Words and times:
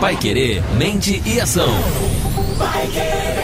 Vai 0.00 0.16
Querer 0.16 0.62
Mente 0.76 1.22
e 1.24 1.40
Ação. 1.40 1.68
Vai 2.58 2.86
Querer. 2.88 3.43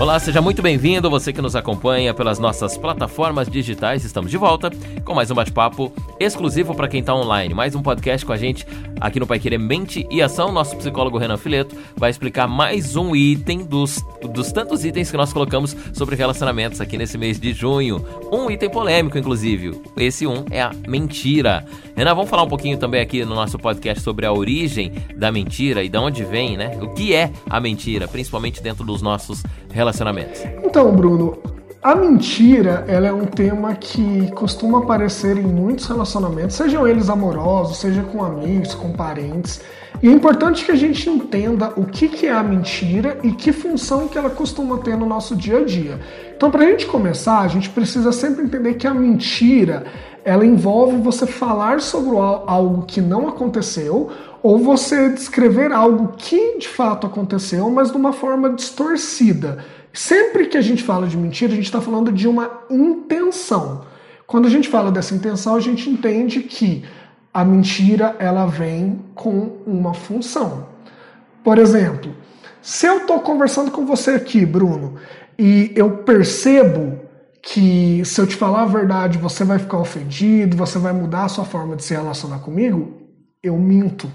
Olá, 0.00 0.18
seja 0.18 0.40
muito 0.40 0.62
bem-vindo, 0.62 1.10
você 1.10 1.30
que 1.30 1.42
nos 1.42 1.54
acompanha 1.54 2.14
pelas 2.14 2.38
nossas 2.38 2.78
plataformas 2.78 3.50
digitais. 3.50 4.02
Estamos 4.02 4.30
de 4.30 4.38
volta 4.38 4.70
com 5.04 5.12
mais 5.12 5.30
um 5.30 5.34
bate-papo 5.34 5.92
exclusivo 6.18 6.74
para 6.74 6.88
quem 6.88 7.00
está 7.00 7.14
online. 7.14 7.52
Mais 7.52 7.74
um 7.74 7.82
podcast 7.82 8.24
com 8.24 8.32
a 8.32 8.36
gente 8.38 8.66
aqui 8.98 9.20
no 9.20 9.26
Pai 9.26 9.38
Querer 9.38 9.58
Mente 9.58 10.06
e 10.10 10.22
Ação. 10.22 10.50
Nosso 10.52 10.74
psicólogo 10.78 11.18
Renan 11.18 11.36
Fileto 11.36 11.76
vai 11.98 12.08
explicar 12.08 12.48
mais 12.48 12.96
um 12.96 13.14
item 13.14 13.58
dos, 13.58 14.02
dos 14.32 14.50
tantos 14.50 14.86
itens 14.86 15.10
que 15.10 15.18
nós 15.18 15.34
colocamos 15.34 15.76
sobre 15.92 16.16
relacionamentos 16.16 16.80
aqui 16.80 16.96
nesse 16.96 17.18
mês 17.18 17.38
de 17.38 17.52
junho. 17.52 18.02
Um 18.32 18.50
item 18.50 18.70
polêmico, 18.70 19.18
inclusive. 19.18 19.82
Esse 19.98 20.26
um 20.26 20.46
é 20.50 20.62
a 20.62 20.72
mentira. 20.88 21.62
Renan, 21.94 22.14
vamos 22.14 22.30
falar 22.30 22.44
um 22.44 22.48
pouquinho 22.48 22.78
também 22.78 23.02
aqui 23.02 23.22
no 23.22 23.34
nosso 23.34 23.58
podcast 23.58 24.02
sobre 24.02 24.24
a 24.24 24.32
origem 24.32 24.94
da 25.14 25.30
mentira 25.30 25.84
e 25.84 25.90
de 25.90 25.98
onde 25.98 26.24
vem, 26.24 26.56
né? 26.56 26.78
O 26.80 26.94
que 26.94 27.12
é 27.12 27.30
a 27.50 27.60
mentira, 27.60 28.08
principalmente 28.08 28.62
dentro 28.62 28.82
dos 28.82 29.02
nossos 29.02 29.42
relacionamentos 29.70 29.89
relacionamentos? 29.90 30.42
Então, 30.64 30.94
Bruno, 30.94 31.38
a 31.82 31.94
mentira 31.94 32.84
ela 32.86 33.08
é 33.08 33.12
um 33.12 33.24
tema 33.24 33.74
que 33.74 34.30
costuma 34.32 34.78
aparecer 34.78 35.36
em 35.36 35.46
muitos 35.46 35.86
relacionamentos, 35.86 36.56
sejam 36.56 36.86
eles 36.86 37.08
amorosos, 37.08 37.78
seja 37.78 38.02
com 38.02 38.22
amigos, 38.22 38.74
com 38.74 38.92
parentes. 38.92 39.60
E 40.02 40.08
é 40.08 40.12
importante 40.12 40.64
que 40.64 40.70
a 40.70 40.76
gente 40.76 41.08
entenda 41.10 41.72
o 41.76 41.84
que, 41.84 42.08
que 42.08 42.26
é 42.26 42.32
a 42.32 42.42
mentira 42.42 43.18
e 43.22 43.32
que 43.32 43.52
função 43.52 44.08
que 44.08 44.16
ela 44.16 44.30
costuma 44.30 44.78
ter 44.78 44.96
no 44.96 45.04
nosso 45.04 45.36
dia 45.36 45.58
a 45.58 45.64
dia. 45.64 46.00
Então, 46.34 46.50
para 46.50 46.64
a 46.64 46.66
gente 46.66 46.86
começar, 46.86 47.40
a 47.40 47.48
gente 47.48 47.68
precisa 47.68 48.12
sempre 48.12 48.44
entender 48.44 48.74
que 48.74 48.86
a 48.86 48.94
mentira 48.94 49.84
ela 50.24 50.44
envolve 50.44 50.96
você 50.98 51.26
falar 51.26 51.80
sobre 51.80 52.16
algo 52.16 52.84
que 52.86 53.00
não 53.00 53.28
aconteceu 53.28 54.10
ou 54.42 54.58
você 54.58 55.10
descrever 55.10 55.72
algo 55.72 56.14
que 56.16 56.58
de 56.58 56.68
fato 56.68 57.06
aconteceu, 57.06 57.68
mas 57.70 57.90
de 57.90 57.96
uma 57.96 58.12
forma 58.12 58.50
distorcida. 58.50 59.64
Sempre 59.92 60.46
que 60.46 60.56
a 60.56 60.62
gente 60.62 60.82
fala 60.82 61.06
de 61.06 61.16
mentira, 61.16 61.52
a 61.52 61.56
gente 61.56 61.64
está 61.64 61.80
falando 61.80 62.12
de 62.12 62.28
uma 62.28 62.64
intenção. 62.70 63.84
Quando 64.26 64.46
a 64.46 64.50
gente 64.50 64.68
fala 64.68 64.92
dessa 64.92 65.14
intenção, 65.14 65.56
a 65.56 65.60
gente 65.60 65.90
entende 65.90 66.40
que 66.40 66.84
a 67.32 67.44
mentira 67.44 68.16
ela 68.18 68.46
vem 68.46 69.04
com 69.14 69.58
uma 69.66 69.94
função. 69.94 70.68
Por 71.42 71.58
exemplo, 71.58 72.14
se 72.62 72.86
eu 72.86 72.98
estou 72.98 73.20
conversando 73.20 73.70
com 73.70 73.86
você 73.86 74.12
aqui, 74.12 74.44
Bruno, 74.44 74.96
e 75.38 75.72
eu 75.74 75.98
percebo 75.98 77.00
que 77.42 78.04
se 78.04 78.20
eu 78.20 78.26
te 78.26 78.36
falar 78.36 78.62
a 78.62 78.66
verdade 78.66 79.16
você 79.16 79.44
vai 79.44 79.58
ficar 79.58 79.78
ofendido, 79.78 80.56
você 80.56 80.78
vai 80.78 80.92
mudar 80.92 81.24
a 81.24 81.28
sua 81.28 81.44
forma 81.44 81.74
de 81.74 81.84
se 81.84 81.94
relacionar 81.94 82.40
comigo, 82.40 83.00
eu 83.42 83.56
minto. 83.56 84.10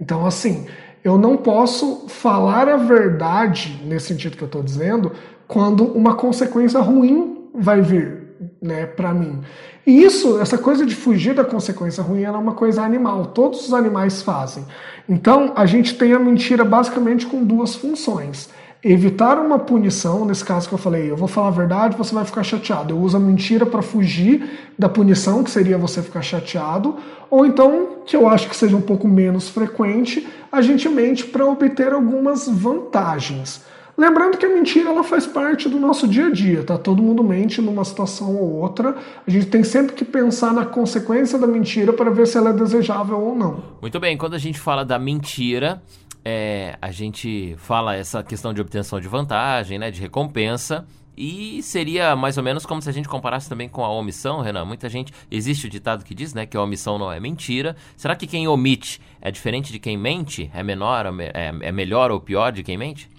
Então, 0.00 0.24
assim, 0.24 0.66
eu 1.04 1.18
não 1.18 1.36
posso 1.36 2.06
falar 2.08 2.68
a 2.68 2.76
verdade, 2.76 3.80
nesse 3.84 4.06
sentido 4.06 4.36
que 4.36 4.42
eu 4.42 4.46
estou 4.46 4.62
dizendo, 4.62 5.12
quando 5.48 5.84
uma 5.84 6.14
consequência 6.14 6.80
ruim 6.80 7.48
vai 7.54 7.80
vir 7.82 8.22
né, 8.60 8.86
para 8.86 9.12
mim. 9.12 9.40
E 9.86 10.02
isso, 10.02 10.40
essa 10.40 10.56
coisa 10.56 10.86
de 10.86 10.94
fugir 10.94 11.34
da 11.34 11.44
consequência 11.44 12.02
ruim, 12.02 12.22
é 12.22 12.30
uma 12.30 12.54
coisa 12.54 12.82
animal. 12.82 13.26
Todos 13.26 13.66
os 13.66 13.74
animais 13.74 14.22
fazem. 14.22 14.64
Então, 15.08 15.52
a 15.56 15.66
gente 15.66 15.96
tem 15.96 16.12
a 16.12 16.18
mentira 16.18 16.64
basicamente 16.64 17.26
com 17.26 17.44
duas 17.44 17.74
funções 17.74 18.48
evitar 18.84 19.38
uma 19.38 19.60
punição, 19.60 20.24
nesse 20.24 20.44
caso 20.44 20.68
que 20.68 20.74
eu 20.74 20.78
falei, 20.78 21.10
eu 21.10 21.16
vou 21.16 21.28
falar 21.28 21.48
a 21.48 21.52
verdade, 21.52 21.96
você 21.96 22.12
vai 22.14 22.24
ficar 22.24 22.42
chateado. 22.42 22.92
Eu 22.92 22.98
uso 22.98 23.16
a 23.16 23.20
mentira 23.20 23.64
para 23.64 23.80
fugir 23.80 24.72
da 24.76 24.88
punição, 24.88 25.44
que 25.44 25.50
seria 25.50 25.78
você 25.78 26.02
ficar 26.02 26.22
chateado, 26.22 26.96
ou 27.30 27.46
então, 27.46 27.98
que 28.04 28.16
eu 28.16 28.28
acho 28.28 28.48
que 28.48 28.56
seja 28.56 28.76
um 28.76 28.80
pouco 28.80 29.06
menos 29.06 29.48
frequente, 29.48 30.26
a 30.50 30.60
gente 30.60 30.88
mente 30.88 31.24
para 31.24 31.46
obter 31.46 31.92
algumas 31.92 32.48
vantagens. 32.48 33.64
Lembrando 33.96 34.38
que 34.38 34.46
a 34.46 34.48
mentira 34.48 34.88
ela 34.88 35.04
faz 35.04 35.26
parte 35.26 35.68
do 35.68 35.78
nosso 35.78 36.08
dia 36.08 36.26
a 36.26 36.30
dia, 36.30 36.64
tá? 36.64 36.78
Todo 36.78 37.02
mundo 37.02 37.22
mente 37.22 37.60
numa 37.60 37.84
situação 37.84 38.34
ou 38.34 38.60
outra. 38.62 38.96
A 39.26 39.30
gente 39.30 39.46
tem 39.46 39.62
sempre 39.62 39.94
que 39.94 40.04
pensar 40.04 40.52
na 40.52 40.64
consequência 40.64 41.38
da 41.38 41.46
mentira 41.46 41.92
para 41.92 42.10
ver 42.10 42.26
se 42.26 42.38
ela 42.38 42.50
é 42.50 42.52
desejável 42.54 43.20
ou 43.20 43.36
não. 43.36 43.62
Muito 43.82 44.00
bem, 44.00 44.16
quando 44.16 44.34
a 44.34 44.38
gente 44.38 44.58
fala 44.58 44.82
da 44.82 44.98
mentira, 44.98 45.82
é, 46.24 46.76
a 46.80 46.90
gente 46.90 47.54
fala 47.58 47.96
essa 47.96 48.22
questão 48.22 48.52
de 48.52 48.60
obtenção 48.60 49.00
de 49.00 49.08
vantagem, 49.08 49.78
né, 49.78 49.90
de 49.90 50.00
recompensa. 50.00 50.86
E 51.16 51.62
seria 51.62 52.16
mais 52.16 52.38
ou 52.38 52.42
menos 52.42 52.64
como 52.64 52.80
se 52.80 52.88
a 52.88 52.92
gente 52.92 53.08
comparasse 53.08 53.48
também 53.48 53.68
com 53.68 53.84
a 53.84 53.90
omissão, 53.90 54.40
Renan. 54.40 54.64
Muita 54.64 54.88
gente. 54.88 55.12
Existe 55.30 55.66
o 55.66 55.70
ditado 55.70 56.04
que 56.04 56.14
diz 56.14 56.32
né, 56.32 56.46
que 56.46 56.56
a 56.56 56.62
omissão 56.62 56.98
não 56.98 57.12
é 57.12 57.20
mentira. 57.20 57.76
Será 57.96 58.16
que 58.16 58.26
quem 58.26 58.48
omite 58.48 59.00
é 59.20 59.30
diferente 59.30 59.70
de 59.70 59.78
quem 59.78 59.96
mente? 59.96 60.50
É 60.54 60.62
menor, 60.62 61.06
é, 61.20 61.52
é 61.60 61.72
melhor 61.72 62.10
ou 62.10 62.18
pior 62.18 62.50
de 62.50 62.62
quem 62.62 62.78
mente? 62.78 63.10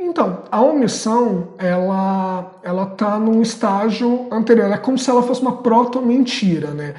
Então, 0.00 0.42
a 0.50 0.60
omissão, 0.60 1.54
ela 1.58 2.50
ela 2.62 2.86
tá 2.86 3.18
num 3.18 3.42
estágio 3.42 4.26
anterior. 4.30 4.72
É 4.72 4.78
como 4.78 4.96
se 4.96 5.10
ela 5.10 5.22
fosse 5.22 5.42
uma 5.42 5.58
proto-mentira, 5.58 6.70
né? 6.72 6.94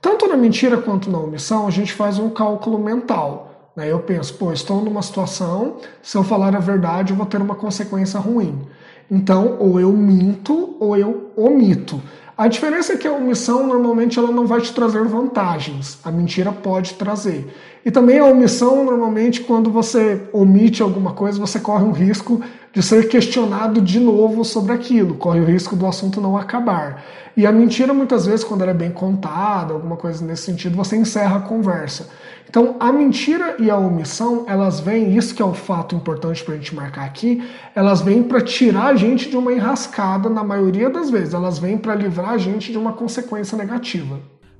Tanto 0.00 0.28
na 0.28 0.36
mentira 0.36 0.78
quanto 0.78 1.10
na 1.10 1.18
omissão, 1.18 1.66
a 1.66 1.70
gente 1.70 1.92
faz 1.92 2.18
um 2.18 2.30
cálculo 2.30 2.78
mental. 2.78 3.47
Eu 3.86 4.00
penso, 4.00 4.34
pô, 4.34 4.52
estou 4.52 4.82
numa 4.82 5.02
situação, 5.02 5.76
se 6.02 6.16
eu 6.16 6.24
falar 6.24 6.56
a 6.56 6.60
verdade, 6.60 7.12
eu 7.12 7.16
vou 7.16 7.26
ter 7.26 7.40
uma 7.40 7.54
consequência 7.54 8.18
ruim. 8.18 8.66
Então, 9.10 9.56
ou 9.58 9.78
eu 9.78 9.92
minto 9.92 10.76
ou 10.80 10.96
eu 10.96 11.30
omito. 11.36 12.00
A 12.36 12.46
diferença 12.46 12.92
é 12.92 12.96
que 12.96 13.08
a 13.08 13.12
omissão 13.12 13.66
normalmente 13.66 14.16
ela 14.16 14.30
não 14.30 14.46
vai 14.46 14.60
te 14.60 14.72
trazer 14.72 15.02
vantagens, 15.04 15.98
a 16.04 16.10
mentira 16.12 16.52
pode 16.52 16.94
trazer. 16.94 17.52
E 17.84 17.90
também 17.90 18.18
a 18.18 18.24
omissão, 18.24 18.84
normalmente, 18.84 19.40
quando 19.42 19.70
você 19.70 20.20
omite 20.32 20.82
alguma 20.82 21.12
coisa, 21.12 21.38
você 21.38 21.60
corre 21.60 21.84
um 21.84 21.92
risco 21.92 22.40
de 22.72 22.82
ser 22.82 23.08
questionado 23.08 23.80
de 23.80 23.98
novo 23.98 24.44
sobre 24.44 24.72
aquilo, 24.72 25.14
corre 25.14 25.40
o 25.40 25.44
risco 25.44 25.74
do 25.74 25.86
assunto 25.86 26.20
não 26.20 26.36
acabar. 26.36 27.02
E 27.36 27.46
a 27.46 27.52
mentira, 27.52 27.94
muitas 27.94 28.26
vezes, 28.26 28.44
quando 28.44 28.62
ela 28.62 28.72
é 28.72 28.74
bem 28.74 28.90
contada, 28.90 29.72
alguma 29.72 29.96
coisa 29.96 30.24
nesse 30.24 30.42
sentido, 30.42 30.76
você 30.76 30.96
encerra 30.96 31.36
a 31.36 31.40
conversa. 31.40 32.08
Então, 32.48 32.76
a 32.80 32.90
mentira 32.90 33.56
e 33.58 33.70
a 33.70 33.76
omissão, 33.76 34.44
elas 34.48 34.80
vêm, 34.80 35.16
isso 35.16 35.34
que 35.34 35.42
é 35.42 35.44
o 35.44 35.54
fato 35.54 35.94
importante 35.94 36.42
para 36.42 36.54
a 36.54 36.56
gente 36.56 36.74
marcar 36.74 37.04
aqui, 37.04 37.42
elas 37.74 38.00
vêm 38.00 38.22
para 38.22 38.40
tirar 38.40 38.86
a 38.86 38.96
gente 38.96 39.28
de 39.28 39.36
uma 39.36 39.52
enrascada, 39.52 40.28
na 40.28 40.42
maioria 40.42 40.90
das 40.90 41.10
vezes, 41.10 41.34
elas 41.34 41.58
vêm 41.58 41.76
para 41.78 41.94
livrar 41.94 42.30
a 42.30 42.38
gente 42.38 42.72
de 42.72 42.78
uma 42.78 42.92
consequência 42.92 43.56
negativa. 43.56 44.18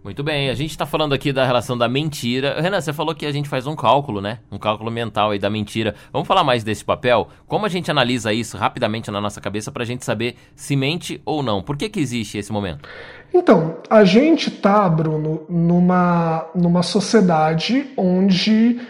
Muito 0.09 0.23
bem, 0.23 0.49
a 0.49 0.55
gente 0.55 0.71
está 0.71 0.87
falando 0.87 1.13
aqui 1.13 1.35
da 1.35 1.45
relação 1.45 1.77
da 1.77 1.87
mentira. 1.87 2.63
Renan, 2.63 2.81
você 2.81 2.95
falou 2.95 3.15
que 3.15 3.27
a 3.27 3.31
gente 3.31 3.47
faz 3.47 3.67
um 3.67 3.77
cálculo, 3.77 4.23
né? 4.23 4.39
Um 4.51 4.57
cálculo 4.57 4.91
mental 4.91 5.33
aí 5.33 5.39
da 5.39 5.51
mentira. 5.51 5.95
Vamos 6.11 6.27
falar 6.27 6.43
mais 6.43 6.65
desse 6.65 6.83
papel? 6.83 7.29
Como 7.47 7.67
a 7.67 7.69
gente 7.69 7.91
analisa 7.91 8.33
isso 8.33 8.57
rapidamente 8.57 9.11
na 9.11 9.21
nossa 9.21 9.39
cabeça 9.39 9.71
para 9.71 9.83
a 9.83 9.87
gente 9.87 10.07
saber 10.07 10.37
se 10.57 10.75
mente 10.77 11.21
ou 11.27 11.43
não? 11.43 11.61
Por 11.61 11.77
que, 11.77 11.91
que 11.91 12.01
existe 12.01 12.39
esse 12.39 12.51
momento? 12.51 12.89
Então, 13.35 13.77
a 13.91 14.03
gente 14.03 14.51
tá, 14.51 14.89
Bruno, 14.89 15.45
numa, 15.47 16.47
numa 16.55 16.83
sociedade 16.83 17.89
onde 17.95 18.81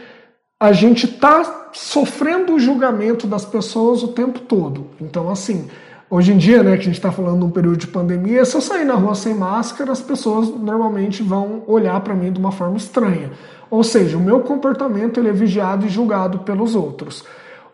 a 0.61 0.71
gente 0.71 1.09
tá 1.09 1.71
sofrendo 1.73 2.55
o 2.55 2.61
julgamento 2.61 3.27
das 3.27 3.45
pessoas 3.45 4.05
o 4.05 4.13
tempo 4.13 4.39
todo. 4.39 4.87
Então, 5.01 5.29
assim, 5.29 5.69
hoje 6.11 6.33
em 6.33 6.39
dia, 6.39 6.63
né, 6.63 6.77
que 6.77 6.83
a 6.83 6.85
gente 6.85 6.95
está 6.95 7.13
falando 7.13 7.41
de 7.41 7.45
um 7.45 7.51
período 7.51 7.77
de 7.77 7.87
pandemia, 7.87 8.45
se 8.45 8.57
eu 8.57 8.61
sair 8.61 8.85
na 8.85 8.95
rua 8.95 9.15
sem 9.15 9.35
máscara, 9.35 9.93
as 9.93 10.01
pessoas 10.01 10.49
normalmente 10.49 11.23
vão 11.23 11.63
olhar 11.67 12.01
para 12.01 12.15
mim 12.15 12.33
de 12.33 12.39
uma 12.39 12.53
forma 12.53 12.77
estranha. 12.77 13.31
Ou 13.71 13.85
seja, 13.85 14.17
o 14.17 14.21
meu 14.21 14.41
comportamento 14.41 15.21
ele 15.21 15.29
é 15.29 15.33
vigiado 15.33 15.87
e 15.87 15.89
julgado 15.89 16.41
pelos 16.41 16.75
outros. 16.75 17.25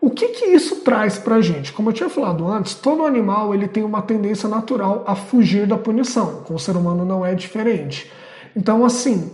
O 0.01 0.09
que, 0.09 0.27
que 0.27 0.45
isso 0.45 0.77
traz 0.77 1.17
para 1.17 1.35
a 1.35 1.41
gente? 1.41 1.73
Como 1.73 1.89
eu 1.89 1.93
tinha 1.93 2.09
falado 2.09 2.47
antes, 2.47 2.75
todo 2.75 3.05
animal 3.05 3.55
ele 3.55 3.67
tem 3.67 3.83
uma 3.83 4.01
tendência 4.01 4.47
natural 4.47 5.03
a 5.07 5.15
fugir 5.15 5.65
da 5.65 5.77
punição. 5.77 6.41
Com 6.43 6.55
o 6.55 6.59
ser 6.59 6.75
humano 6.75 7.05
não 7.05 7.25
é 7.25 7.33
diferente. 7.33 8.11
Então, 8.55 8.85
assim, 8.85 9.31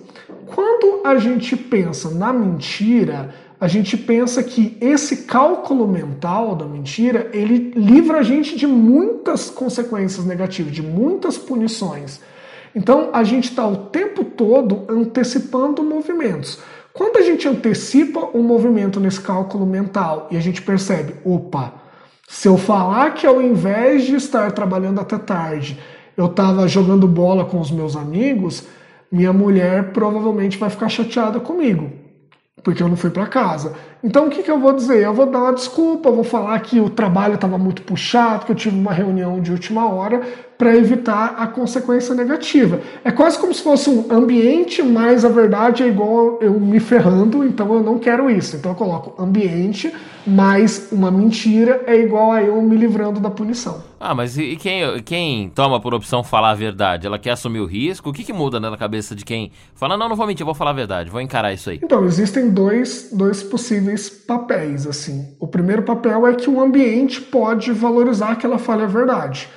quando 0.47 1.05
a 1.05 1.15
gente 1.17 1.55
pensa 1.55 2.09
na 2.11 2.31
mentira, 2.31 3.33
a 3.61 3.67
gente 3.67 3.95
pensa 3.95 4.41
que 4.41 4.75
esse 4.81 5.17
cálculo 5.17 5.87
mental 5.87 6.55
da 6.55 6.65
mentira 6.65 7.29
ele 7.31 7.71
livra 7.75 8.17
a 8.17 8.23
gente 8.23 8.57
de 8.57 8.65
muitas 8.65 9.51
consequências 9.51 10.25
negativas, 10.25 10.73
de 10.73 10.81
muitas 10.81 11.37
punições. 11.37 12.19
Então, 12.73 13.11
a 13.13 13.23
gente 13.23 13.49
está 13.49 13.67
o 13.67 13.75
tempo 13.75 14.23
todo 14.23 14.85
antecipando 14.89 15.83
movimentos. 15.83 16.59
Quando 16.91 17.17
a 17.17 17.21
gente 17.21 17.47
antecipa 17.47 18.31
um 18.33 18.41
movimento 18.41 18.99
nesse 18.99 19.21
cálculo 19.21 19.63
mental 19.63 20.27
e 20.31 20.37
a 20.37 20.39
gente 20.39 20.63
percebe, 20.63 21.17
opa, 21.23 21.71
se 22.27 22.47
eu 22.47 22.57
falar 22.57 23.13
que 23.13 23.27
ao 23.27 23.39
invés 23.39 24.05
de 24.05 24.15
estar 24.15 24.51
trabalhando 24.53 24.99
até 24.99 25.19
tarde, 25.19 25.79
eu 26.17 26.25
estava 26.25 26.67
jogando 26.67 27.07
bola 27.07 27.45
com 27.45 27.59
os 27.59 27.69
meus 27.69 27.95
amigos, 27.95 28.63
minha 29.11 29.31
mulher 29.31 29.91
provavelmente 29.91 30.57
vai 30.57 30.69
ficar 30.71 30.89
chateada 30.89 31.39
comigo, 31.39 32.00
porque 32.63 32.81
eu 32.81 32.87
não 32.87 32.95
fui 32.95 33.09
para 33.09 33.25
casa. 33.25 33.73
Então 34.03 34.27
o 34.27 34.29
que, 34.29 34.43
que 34.43 34.51
eu 34.51 34.59
vou 34.59 34.73
dizer? 34.73 35.03
Eu 35.03 35.13
vou 35.13 35.25
dar 35.25 35.39
uma 35.39 35.53
desculpa, 35.53 36.11
vou 36.11 36.23
falar 36.23 36.59
que 36.59 36.79
o 36.79 36.89
trabalho 36.89 37.35
estava 37.35 37.57
muito 37.57 37.81
puxado, 37.83 38.45
que 38.45 38.51
eu 38.51 38.55
tive 38.55 38.77
uma 38.77 38.93
reunião 38.93 39.39
de 39.39 39.51
última 39.51 39.87
hora, 39.91 40.21
para 40.61 40.77
evitar 40.77 41.37
a 41.39 41.47
consequência 41.47 42.13
negativa. 42.13 42.79
É 43.03 43.09
quase 43.09 43.39
como 43.39 43.51
se 43.51 43.63
fosse 43.63 43.89
um 43.89 44.05
ambiente, 44.11 44.83
mas 44.83 45.25
a 45.25 45.29
verdade 45.29 45.81
é 45.81 45.87
igual 45.87 46.37
eu 46.39 46.59
me 46.59 46.79
ferrando, 46.79 47.43
então 47.43 47.73
eu 47.73 47.81
não 47.81 47.97
quero 47.97 48.29
isso. 48.29 48.57
Então 48.57 48.73
eu 48.73 48.75
coloco 48.75 49.19
ambiente, 49.19 49.91
mas 50.25 50.89
uma 50.91 51.09
mentira 51.09 51.81
é 51.87 51.99
igual 51.99 52.31
a 52.31 52.43
eu 52.43 52.61
me 52.61 52.77
livrando 52.77 53.19
da 53.19 53.31
punição. 53.31 53.81
Ah, 53.99 54.13
mas 54.13 54.37
e 54.37 54.55
quem, 54.55 55.01
quem 55.01 55.49
toma 55.49 55.81
por 55.81 55.95
opção 55.95 56.23
falar 56.23 56.51
a 56.51 56.55
verdade? 56.55 57.07
Ela 57.07 57.17
quer 57.17 57.31
assumir 57.31 57.59
o 57.59 57.65
risco? 57.65 58.11
O 58.11 58.13
que, 58.13 58.23
que 58.23 58.31
muda 58.31 58.59
na 58.59 58.77
cabeça 58.77 59.15
de 59.15 59.25
quem 59.25 59.51
fala, 59.73 59.97
não, 59.97 60.09
não 60.09 60.15
vou 60.15 60.27
mentir, 60.27 60.45
vou 60.45 60.53
falar 60.53 60.69
a 60.71 60.75
verdade, 60.75 61.09
vou 61.09 61.21
encarar 61.21 61.51
isso 61.53 61.71
aí? 61.71 61.79
Então, 61.81 62.05
existem 62.05 62.51
dois, 62.51 63.09
dois 63.11 63.41
possíveis 63.41 64.11
papéis, 64.11 64.85
assim. 64.85 65.33
O 65.39 65.47
primeiro 65.47 65.81
papel 65.81 66.27
é 66.27 66.35
que 66.35 66.51
o 66.51 66.61
ambiente 66.61 67.19
pode 67.19 67.71
valorizar 67.71 68.35
que 68.35 68.45
ela 68.45 68.59
fale 68.59 68.83
a 68.83 68.87
verdade. 68.87 69.49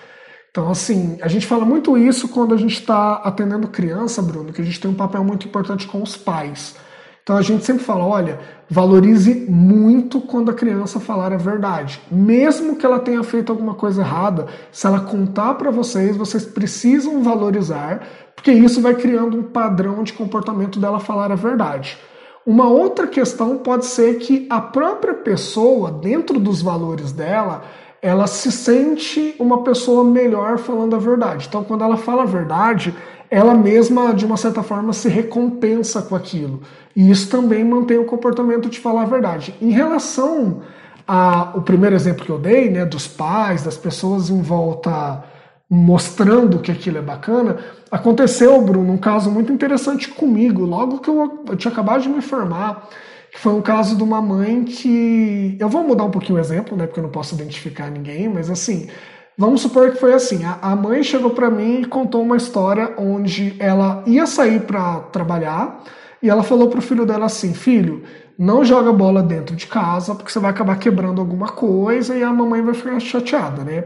Então, 0.54 0.70
assim, 0.70 1.18
a 1.20 1.26
gente 1.26 1.46
fala 1.46 1.64
muito 1.64 1.98
isso 1.98 2.28
quando 2.28 2.54
a 2.54 2.56
gente 2.56 2.74
está 2.74 3.14
atendendo 3.14 3.66
criança, 3.66 4.22
Bruno, 4.22 4.52
que 4.52 4.62
a 4.62 4.64
gente 4.64 4.78
tem 4.78 4.88
um 4.88 4.94
papel 4.94 5.24
muito 5.24 5.48
importante 5.48 5.84
com 5.88 6.00
os 6.00 6.16
pais. 6.16 6.76
Então 7.24 7.36
a 7.36 7.42
gente 7.42 7.64
sempre 7.64 7.82
fala, 7.82 8.04
olha, 8.04 8.38
valorize 8.70 9.46
muito 9.50 10.20
quando 10.20 10.52
a 10.52 10.54
criança 10.54 11.00
falar 11.00 11.32
a 11.32 11.36
verdade. 11.36 12.00
Mesmo 12.08 12.76
que 12.76 12.86
ela 12.86 13.00
tenha 13.00 13.24
feito 13.24 13.50
alguma 13.50 13.74
coisa 13.74 14.02
errada, 14.02 14.46
se 14.70 14.86
ela 14.86 15.00
contar 15.00 15.54
para 15.54 15.72
vocês, 15.72 16.16
vocês 16.16 16.44
precisam 16.44 17.20
valorizar, 17.20 18.06
porque 18.36 18.52
isso 18.52 18.80
vai 18.80 18.94
criando 18.94 19.36
um 19.36 19.42
padrão 19.42 20.04
de 20.04 20.12
comportamento 20.12 20.78
dela 20.78 21.00
falar 21.00 21.32
a 21.32 21.34
verdade. 21.34 21.98
Uma 22.46 22.68
outra 22.68 23.08
questão 23.08 23.56
pode 23.56 23.86
ser 23.86 24.18
que 24.18 24.46
a 24.48 24.60
própria 24.60 25.14
pessoa, 25.14 25.90
dentro 25.90 26.38
dos 26.38 26.62
valores 26.62 27.10
dela, 27.10 27.64
ela 28.04 28.26
se 28.26 28.52
sente 28.52 29.34
uma 29.38 29.62
pessoa 29.62 30.04
melhor 30.04 30.58
falando 30.58 30.94
a 30.94 30.98
verdade. 30.98 31.46
Então, 31.48 31.64
quando 31.64 31.82
ela 31.82 31.96
fala 31.96 32.24
a 32.24 32.26
verdade, 32.26 32.94
ela 33.30 33.54
mesma, 33.54 34.12
de 34.12 34.26
uma 34.26 34.36
certa 34.36 34.62
forma, 34.62 34.92
se 34.92 35.08
recompensa 35.08 36.02
com 36.02 36.14
aquilo. 36.14 36.60
E 36.94 37.10
isso 37.10 37.30
também 37.30 37.64
mantém 37.64 37.96
o 37.96 38.04
comportamento 38.04 38.68
de 38.68 38.78
falar 38.78 39.04
a 39.04 39.06
verdade. 39.06 39.54
Em 39.58 39.70
relação 39.70 40.60
ao 41.06 41.62
primeiro 41.62 41.96
exemplo 41.96 42.26
que 42.26 42.30
eu 42.30 42.38
dei, 42.38 42.68
né, 42.68 42.84
dos 42.84 43.08
pais, 43.08 43.62
das 43.62 43.78
pessoas 43.78 44.28
em 44.28 44.42
volta 44.42 45.24
mostrando 45.70 46.58
que 46.58 46.70
aquilo 46.70 46.98
é 46.98 47.02
bacana, 47.02 47.56
aconteceu, 47.90 48.60
Bruno, 48.60 48.92
um 48.92 48.98
caso 48.98 49.30
muito 49.30 49.50
interessante 49.50 50.08
comigo, 50.08 50.62
logo 50.66 50.98
que 50.98 51.08
eu, 51.08 51.42
eu 51.48 51.56
tinha 51.56 51.72
acabado 51.72 52.02
de 52.02 52.10
me 52.10 52.20
formar 52.20 52.86
que 53.34 53.40
foi 53.40 53.52
um 53.52 53.60
caso 53.60 53.96
de 53.96 54.02
uma 54.04 54.22
mãe 54.22 54.62
que. 54.62 55.56
Eu 55.58 55.68
vou 55.68 55.82
mudar 55.82 56.04
um 56.04 56.10
pouquinho 56.10 56.38
o 56.38 56.40
exemplo, 56.40 56.76
né? 56.76 56.86
Porque 56.86 57.00
eu 57.00 57.02
não 57.02 57.10
posso 57.10 57.34
identificar 57.34 57.90
ninguém, 57.90 58.28
mas 58.28 58.48
assim. 58.48 58.88
Vamos 59.36 59.62
supor 59.62 59.90
que 59.90 59.98
foi 59.98 60.14
assim: 60.14 60.42
a 60.44 60.76
mãe 60.76 61.02
chegou 61.02 61.30
para 61.30 61.50
mim 61.50 61.80
e 61.80 61.84
contou 61.84 62.22
uma 62.22 62.36
história 62.36 62.94
onde 62.96 63.56
ela 63.58 64.04
ia 64.06 64.24
sair 64.24 64.60
para 64.60 65.00
trabalhar 65.00 65.82
e 66.22 66.30
ela 66.30 66.44
falou 66.44 66.68
pro 66.68 66.80
filho 66.80 67.04
dela 67.04 67.26
assim: 67.26 67.52
Filho, 67.52 68.04
não 68.38 68.64
joga 68.64 68.92
bola 68.92 69.20
dentro 69.20 69.56
de 69.56 69.66
casa 69.66 70.14
porque 70.14 70.30
você 70.30 70.38
vai 70.38 70.52
acabar 70.52 70.78
quebrando 70.78 71.20
alguma 71.20 71.48
coisa 71.48 72.16
e 72.16 72.22
a 72.22 72.32
mamãe 72.32 72.62
vai 72.62 72.74
ficar 72.74 73.00
chateada, 73.00 73.64
né? 73.64 73.82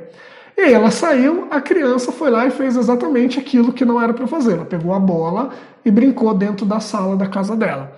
E 0.59 0.61
aí 0.61 0.75
ela 0.75 0.91
saiu, 0.91 1.49
a 1.51 1.59
criança 1.63 2.13
foi 2.13 2.29
lá 2.29 2.45
e 2.45 2.51
fez 2.51 2.77
exatamente 2.77 3.39
aquilo 3.39 3.73
que 3.73 3.85
não 3.87 3.99
era 3.99 4.13
para 4.13 4.27
fazer. 4.27 4.53
Ela 4.53 4.67
pegou 4.67 4.93
a 4.93 5.01
bola 5.01 5.51
e 5.85 5.91
brincou 5.91 6.35
dentro 6.35 6.67
da 6.67 6.81
sala 6.81 7.17
da 7.17 7.27
casa 7.27 7.57
dela. 7.57 7.97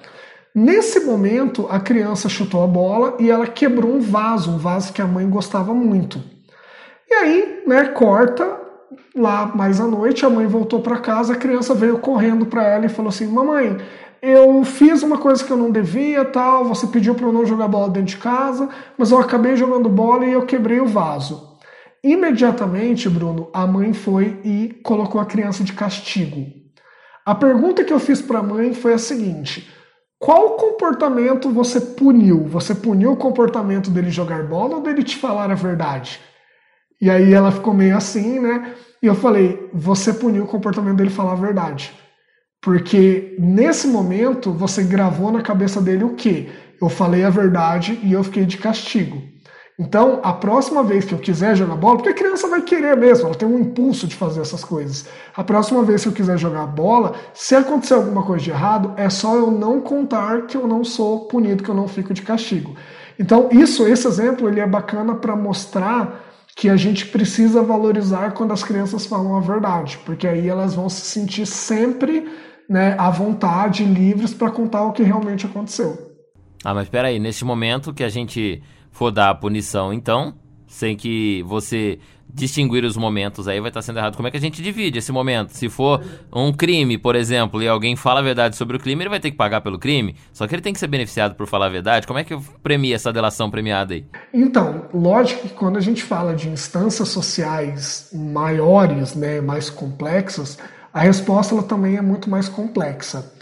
Nesse 0.55 1.01
momento, 1.01 1.67
a 1.71 1.79
criança 1.79 2.29
chutou 2.29 2.65
a 2.65 2.67
bola 2.67 3.17
e 3.21 3.31
ela 3.31 3.47
quebrou 3.47 3.93
um 3.93 4.01
vaso, 4.01 4.51
um 4.51 4.59
vaso 4.59 4.93
que 4.93 5.01
a 5.01 5.07
mãe 5.07 5.29
gostava 5.29 5.73
muito. 5.73 6.21
E 7.09 7.15
aí, 7.15 7.63
né, 7.67 7.85
corta 7.89 8.59
lá 9.15 9.47
mais 9.55 9.81
à 9.81 9.87
noite, 9.87 10.27
a 10.27 10.31
mãe 10.31 10.47
voltou 10.47 10.81
para 10.81 10.99
casa, 10.99 11.35
a 11.35 11.37
criança 11.37 11.73
veio 11.75 11.99
correndo 11.99 12.47
para 12.47 12.67
ela 12.67 12.87
e 12.87 12.89
falou 12.89 13.11
assim: 13.11 13.29
"Mamãe, 13.29 13.77
eu 14.21 14.65
fiz 14.65 15.03
uma 15.05 15.19
coisa 15.19 15.45
que 15.45 15.53
eu 15.53 15.57
não 15.57 15.71
devia, 15.71 16.25
tal, 16.25 16.65
você 16.65 16.87
pediu 16.89 17.15
para 17.15 17.27
eu 17.27 17.33
não 17.33 17.47
jogar 17.47 17.69
bola 17.69 17.89
dentro 17.89 18.11
de 18.11 18.17
casa, 18.17 18.69
mas 18.99 19.13
eu 19.13 19.19
acabei 19.19 19.55
jogando 19.57 19.89
bola 19.89 20.27
e 20.27 20.33
eu 20.33 20.47
quebrei 20.47 20.81
o 20.81 20.87
vaso". 20.87 21.49
Imediatamente, 22.03 23.09
Bruno, 23.09 23.51
a 23.53 23.67
mãe 23.67 23.93
foi 23.93 24.41
e 24.43 24.81
colocou 24.83 25.21
a 25.21 25.27
criança 25.27 25.63
de 25.63 25.75
castigo. 25.75 26.47
A 27.27 27.35
pergunta 27.35 27.85
que 27.85 27.93
eu 27.93 28.01
fiz 28.01 28.23
para 28.23 28.39
a 28.39 28.43
mãe 28.43 28.73
foi 28.75 28.95
a 28.95 28.99
seguinte: 28.99 29.69
qual 30.21 30.51
comportamento 30.51 31.51
você 31.51 31.81
puniu? 31.81 32.45
Você 32.45 32.75
puniu 32.75 33.13
o 33.13 33.17
comportamento 33.17 33.91
dele 33.91 34.11
jogar 34.11 34.47
bola 34.47 34.77
ou 34.77 34.83
dele 34.83 35.03
te 35.03 35.17
falar 35.17 35.51
a 35.51 35.55
verdade? 35.55 36.21
E 37.01 37.09
aí 37.09 37.33
ela 37.33 37.51
ficou 37.51 37.73
meio 37.73 37.97
assim, 37.97 38.39
né? 38.39 38.75
E 39.03 39.07
eu 39.07 39.15
falei: 39.15 39.71
você 39.73 40.13
puniu 40.13 40.45
o 40.45 40.47
comportamento 40.47 40.99
dele 40.99 41.09
falar 41.09 41.33
a 41.33 41.37
verdade. 41.37 41.91
Porque 42.61 43.35
nesse 43.39 43.89
momento 43.89 44.53
você 44.53 44.83
gravou 44.83 45.33
na 45.33 45.41
cabeça 45.41 45.81
dele 45.81 46.05
o 46.05 46.15
quê? 46.15 46.51
Eu 46.79 46.91
falei 46.91 47.25
a 47.25 47.31
verdade 47.31 47.99
e 48.03 48.13
eu 48.13 48.23
fiquei 48.23 48.45
de 48.45 48.59
castigo. 48.59 49.23
Então, 49.81 50.21
a 50.23 50.35
próxima 50.35 50.85
vez 50.85 51.07
que 51.07 51.15
eu 51.15 51.19
quiser 51.19 51.57
jogar 51.57 51.75
bola, 51.75 51.97
porque 51.97 52.11
a 52.11 52.15
criança 52.15 52.47
vai 52.47 52.61
querer 52.61 52.95
mesmo, 52.99 53.29
ela 53.29 53.35
tem 53.35 53.49
um 53.49 53.59
impulso 53.59 54.07
de 54.07 54.15
fazer 54.15 54.43
essas 54.43 54.63
coisas. 54.63 55.09
A 55.35 55.43
próxima 55.43 55.83
vez 55.83 56.03
que 56.03 56.09
eu 56.09 56.13
quiser 56.13 56.37
jogar 56.37 56.67
bola, 56.67 57.15
se 57.33 57.57
acontecer 57.57 57.95
alguma 57.95 58.23
coisa 58.23 58.45
de 58.45 58.51
errado, 58.51 58.93
é 58.99 59.09
só 59.09 59.37
eu 59.37 59.51
não 59.51 59.81
contar 59.81 60.43
que 60.43 60.55
eu 60.55 60.69
não 60.69 60.85
sou 60.85 61.21
punido, 61.21 61.65
que 61.65 61.71
eu 61.71 61.75
não 61.75 61.89
fico 61.89 62.13
de 62.13 62.21
castigo. 62.21 62.77
Então, 63.19 63.49
isso, 63.51 63.87
esse 63.87 64.07
exemplo, 64.07 64.51
ele 64.51 64.61
é 64.61 64.67
bacana 64.67 65.15
para 65.15 65.35
mostrar 65.35 66.27
que 66.55 66.69
a 66.69 66.77
gente 66.77 67.07
precisa 67.07 67.63
valorizar 67.63 68.33
quando 68.33 68.53
as 68.53 68.63
crianças 68.63 69.07
falam 69.07 69.35
a 69.35 69.41
verdade, 69.41 69.99
porque 70.05 70.29
aí 70.29 70.47
elas 70.47 70.75
vão 70.75 70.91
se 70.91 71.01
sentir 71.01 71.47
sempre 71.47 72.29
né, 72.69 72.95
à 72.99 73.09
vontade, 73.09 73.83
livres 73.83 74.35
para 74.35 74.51
contar 74.51 74.83
o 74.83 74.93
que 74.93 75.03
realmente 75.03 75.47
aconteceu. 75.47 76.11
Ah, 76.63 76.75
mas 76.75 76.83
espera 76.83 77.09
aí, 77.09 77.19
nesse 77.19 77.47
momento 77.47 77.95
que 77.95 78.05
a 78.05 78.11
gente 78.11 78.63
for 78.91 79.11
dar 79.11 79.31
a 79.31 79.35
punição, 79.35 79.93
então, 79.93 80.35
sem 80.67 80.97
que 80.97 81.43
você 81.47 81.99
distinguir 82.33 82.85
os 82.85 82.97
momentos 82.97 83.49
aí 83.49 83.61
vai 83.61 83.71
estar 83.71 83.83
sendo 83.83 83.99
errado. 83.99 84.17
Como 84.17 84.29
é 84.29 84.31
que 84.31 84.37
a 84.37 84.41
gente 84.41 84.63
divide 84.63 84.99
esse 84.99 85.13
momento? 85.13 85.51
Se 85.51 85.69
for 85.69 86.03
um 86.33 86.53
crime, 86.53 86.97
por 86.97 87.17
exemplo, 87.17 87.63
e 87.63 87.69
alguém 87.69 87.97
fala 87.97 88.21
a 88.21 88.23
verdade 88.23 88.57
sobre 88.57 88.77
o 88.77 88.81
crime, 88.81 89.03
ele 89.03 89.11
vai 89.11 89.21
ter 89.21 89.31
que 89.31 89.37
pagar 89.37 89.61
pelo 89.61 89.79
crime. 89.79 90.15
Só 90.33 90.47
que 90.47 90.55
ele 90.55 90.63
tem 90.63 90.73
que 90.73 90.79
ser 90.79 90.87
beneficiado 90.87 91.35
por 91.35 91.47
falar 91.47 91.67
a 91.67 91.71
verdade. 91.71 92.07
Como 92.07 92.19
é 92.19 92.25
que 92.25 92.37
premia 92.63 92.95
essa 92.95 93.13
delação 93.13 93.51
premiada 93.51 93.95
aí? 93.95 94.05
Então, 94.33 94.85
lógico 94.93 95.49
que 95.49 95.55
quando 95.55 95.77
a 95.77 95.81
gente 95.81 96.03
fala 96.03 96.35
de 96.35 96.49
instâncias 96.49 97.09
sociais 97.09 98.11
maiores, 98.13 99.15
né, 99.15 99.41
mais 99.41 99.69
complexas, 99.69 100.59
a 100.93 101.01
resposta 101.01 101.55
ela 101.55 101.63
também 101.63 101.97
é 101.97 102.03
muito 102.03 102.29
mais 102.29 102.49
complexa. 102.49 103.33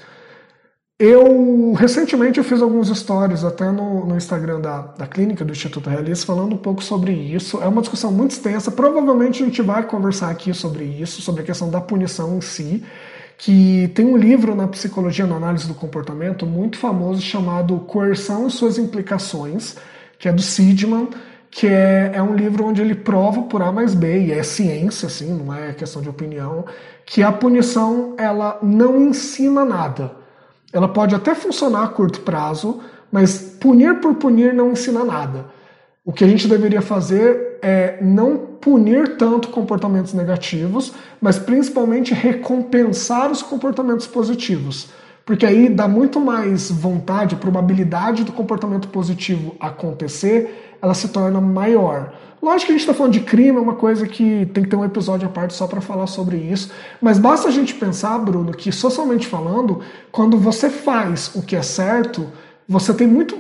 Eu 1.01 1.75
recentemente 1.75 2.39
eu 2.39 2.45
fiz 2.45 2.61
alguns 2.61 2.89
stories 2.89 3.45
até 3.45 3.71
no, 3.71 4.05
no 4.05 4.17
Instagram 4.17 4.61
da, 4.61 4.81
da 4.81 5.07
clínica 5.07 5.45
do 5.45 5.53
Instituto 5.53 5.89
Realista 5.89 6.27
falando 6.27 6.55
um 6.55 6.59
pouco 6.59 6.83
sobre 6.83 7.13
isso. 7.13 7.63
É 7.63 7.69
uma 7.69 7.81
discussão 7.81 8.11
muito 8.11 8.33
extensa. 8.33 8.69
Provavelmente 8.73 9.41
a 9.41 9.47
gente 9.47 9.63
vai 9.63 9.87
conversar 9.87 10.29
aqui 10.29 10.53
sobre 10.53 10.83
isso, 10.85 11.23
sobre 11.23 11.43
a 11.43 11.45
questão 11.45 11.71
da 11.71 11.81
punição 11.81 12.37
em 12.37 12.41
si. 12.41 12.83
Que 13.37 13.87
tem 13.95 14.07
um 14.07 14.17
livro 14.17 14.57
na 14.57 14.67
psicologia, 14.67 15.25
na 15.25 15.37
análise 15.37 15.69
do 15.69 15.75
comportamento, 15.75 16.45
muito 16.45 16.77
famoso 16.77 17.23
chamado 17.23 17.79
Coerção 17.87 18.49
e 18.49 18.51
suas 18.51 18.77
implicações, 18.77 19.77
que 20.19 20.29
é 20.29 20.33
do 20.33 20.43
Sidman, 20.43 21.09
que 21.49 21.69
é, 21.69 22.11
é 22.15 22.21
um 22.21 22.35
livro 22.35 22.65
onde 22.65 22.83
ele 22.83 22.97
prova 22.97 23.43
por 23.43 23.63
A 23.63 23.71
mais 23.71 23.95
B, 23.95 24.27
e 24.27 24.33
é 24.33 24.43
ciência, 24.43 25.07
assim, 25.07 25.33
não 25.33 25.55
é 25.55 25.73
questão 25.73 26.03
de 26.03 26.09
opinião, 26.09 26.65
que 27.07 27.23
a 27.23 27.31
punição 27.31 28.17
ela 28.19 28.59
não 28.61 29.01
ensina 29.01 29.65
nada 29.65 30.18
ela 30.73 30.89
pode 30.89 31.15
até 31.15 31.35
funcionar 31.35 31.85
a 31.85 31.89
curto 31.89 32.21
prazo, 32.21 32.81
mas 33.11 33.57
punir 33.61 34.01
por 34.01 34.15
punir 34.15 34.53
não 34.53 34.73
ensina 34.73 35.05
nada. 35.05 35.47
O 36.05 36.13
que 36.13 36.25
a 36.25 36.29
gente 36.29 36.49
deveria 36.49 36.81
fazer 36.83 37.59
é 37.63 37.99
não 38.03 38.37
punir 38.37 39.17
tanto 39.17 39.49
comportamentos 39.49 40.15
negativos, 40.15 40.93
mas 41.21 41.39
principalmente 41.39 42.15
recompensar 42.15 43.31
os 43.31 43.43
comportamentos 43.43 44.07
positivos. 44.07 44.89
Porque 45.25 45.45
aí 45.45 45.69
dá 45.69 45.87
muito 45.87 46.19
mais 46.19 46.71
vontade, 46.71 47.37
probabilidade 47.37 48.25
do 48.25 48.33
comportamento 48.33 48.89
positivo 48.89 49.55
acontecer, 49.61 50.68
ela 50.81 50.95
se 50.95 51.09
torna 51.09 51.41
maior. 51.41 52.13
Lógico 52.41 52.67
que 52.67 52.73
a 52.73 52.77
gente 52.77 52.83
está 52.83 52.95
falando 52.95 53.13
de 53.13 53.21
crime, 53.21 53.59
é 53.59 53.61
uma 53.61 53.75
coisa 53.75 54.07
que 54.07 54.47
tem 54.55 54.63
que 54.63 54.71
ter 54.71 54.77
um 54.77 54.85
episódio 54.85 55.27
à 55.27 55.31
parte 55.31 55.55
só 55.55 55.67
para 55.67 55.81
falar 55.81 56.07
sobre 56.07 56.37
isso. 56.37 56.71
Mas 57.01 57.19
basta 57.19 57.49
a 57.49 57.51
gente 57.51 57.75
pensar, 57.75 58.17
Bruno, 58.19 58.53
que 58.53 58.71
socialmente 58.71 59.27
falando, 59.27 59.81
quando 60.13 60.39
você 60.39 60.71
faz 60.71 61.33
o 61.35 61.43
que 61.43 61.57
é 61.57 61.63
certo, 61.63 62.29
você 62.69 62.95
tem 62.95 63.09
muito, 63.09 63.37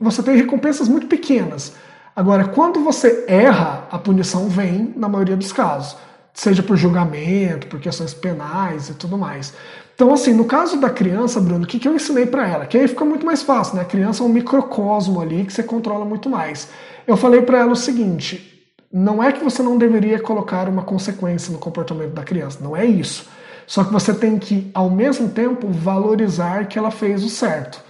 você 0.00 0.22
tem 0.22 0.36
recompensas 0.36 0.88
muito 0.88 1.06
pequenas. 1.06 1.74
Agora, 2.16 2.44
quando 2.48 2.80
você 2.80 3.24
erra, 3.28 3.86
a 3.90 3.98
punição 3.98 4.48
vem 4.48 4.92
na 4.96 5.08
maioria 5.08 5.36
dos 5.36 5.52
casos, 5.52 5.96
seja 6.38 6.62
por 6.62 6.76
julgamento, 6.76 7.66
por 7.66 7.80
questões 7.80 8.14
penais 8.14 8.88
e 8.88 8.94
tudo 8.94 9.18
mais. 9.18 9.52
Então, 9.94 10.12
assim, 10.12 10.32
no 10.32 10.44
caso 10.44 10.80
da 10.80 10.88
criança, 10.88 11.40
Bruno, 11.40 11.64
o 11.64 11.66
que, 11.66 11.78
que 11.78 11.88
eu 11.88 11.94
ensinei 11.94 12.26
para 12.26 12.46
ela? 12.46 12.66
Que 12.66 12.78
aí 12.78 12.86
fica 12.86 13.04
muito 13.04 13.26
mais 13.26 13.42
fácil, 13.42 13.74
né? 13.74 13.82
A 13.82 13.84
criança 13.84 14.22
é 14.22 14.26
um 14.26 14.28
microcosmo 14.28 15.20
ali 15.20 15.44
que 15.44 15.52
você 15.52 15.62
controla 15.62 16.04
muito 16.04 16.30
mais 16.30 16.68
eu 17.08 17.16
falei 17.16 17.40
para 17.40 17.58
ela 17.58 17.72
o 17.72 17.76
seguinte: 17.76 18.70
não 18.92 19.22
é 19.22 19.32
que 19.32 19.42
você 19.42 19.62
não 19.62 19.78
deveria 19.78 20.20
colocar 20.20 20.68
uma 20.68 20.82
consequência 20.82 21.50
no 21.50 21.58
comportamento 21.58 22.12
da 22.12 22.22
criança, 22.22 22.58
não 22.62 22.76
é 22.76 22.84
isso. 22.84 23.26
Só 23.66 23.82
que 23.82 23.92
você 23.92 24.14
tem 24.14 24.38
que, 24.38 24.70
ao 24.74 24.90
mesmo 24.90 25.30
tempo, 25.30 25.68
valorizar 25.68 26.66
que 26.66 26.78
ela 26.78 26.90
fez 26.90 27.24
o 27.24 27.28
certo. 27.28 27.82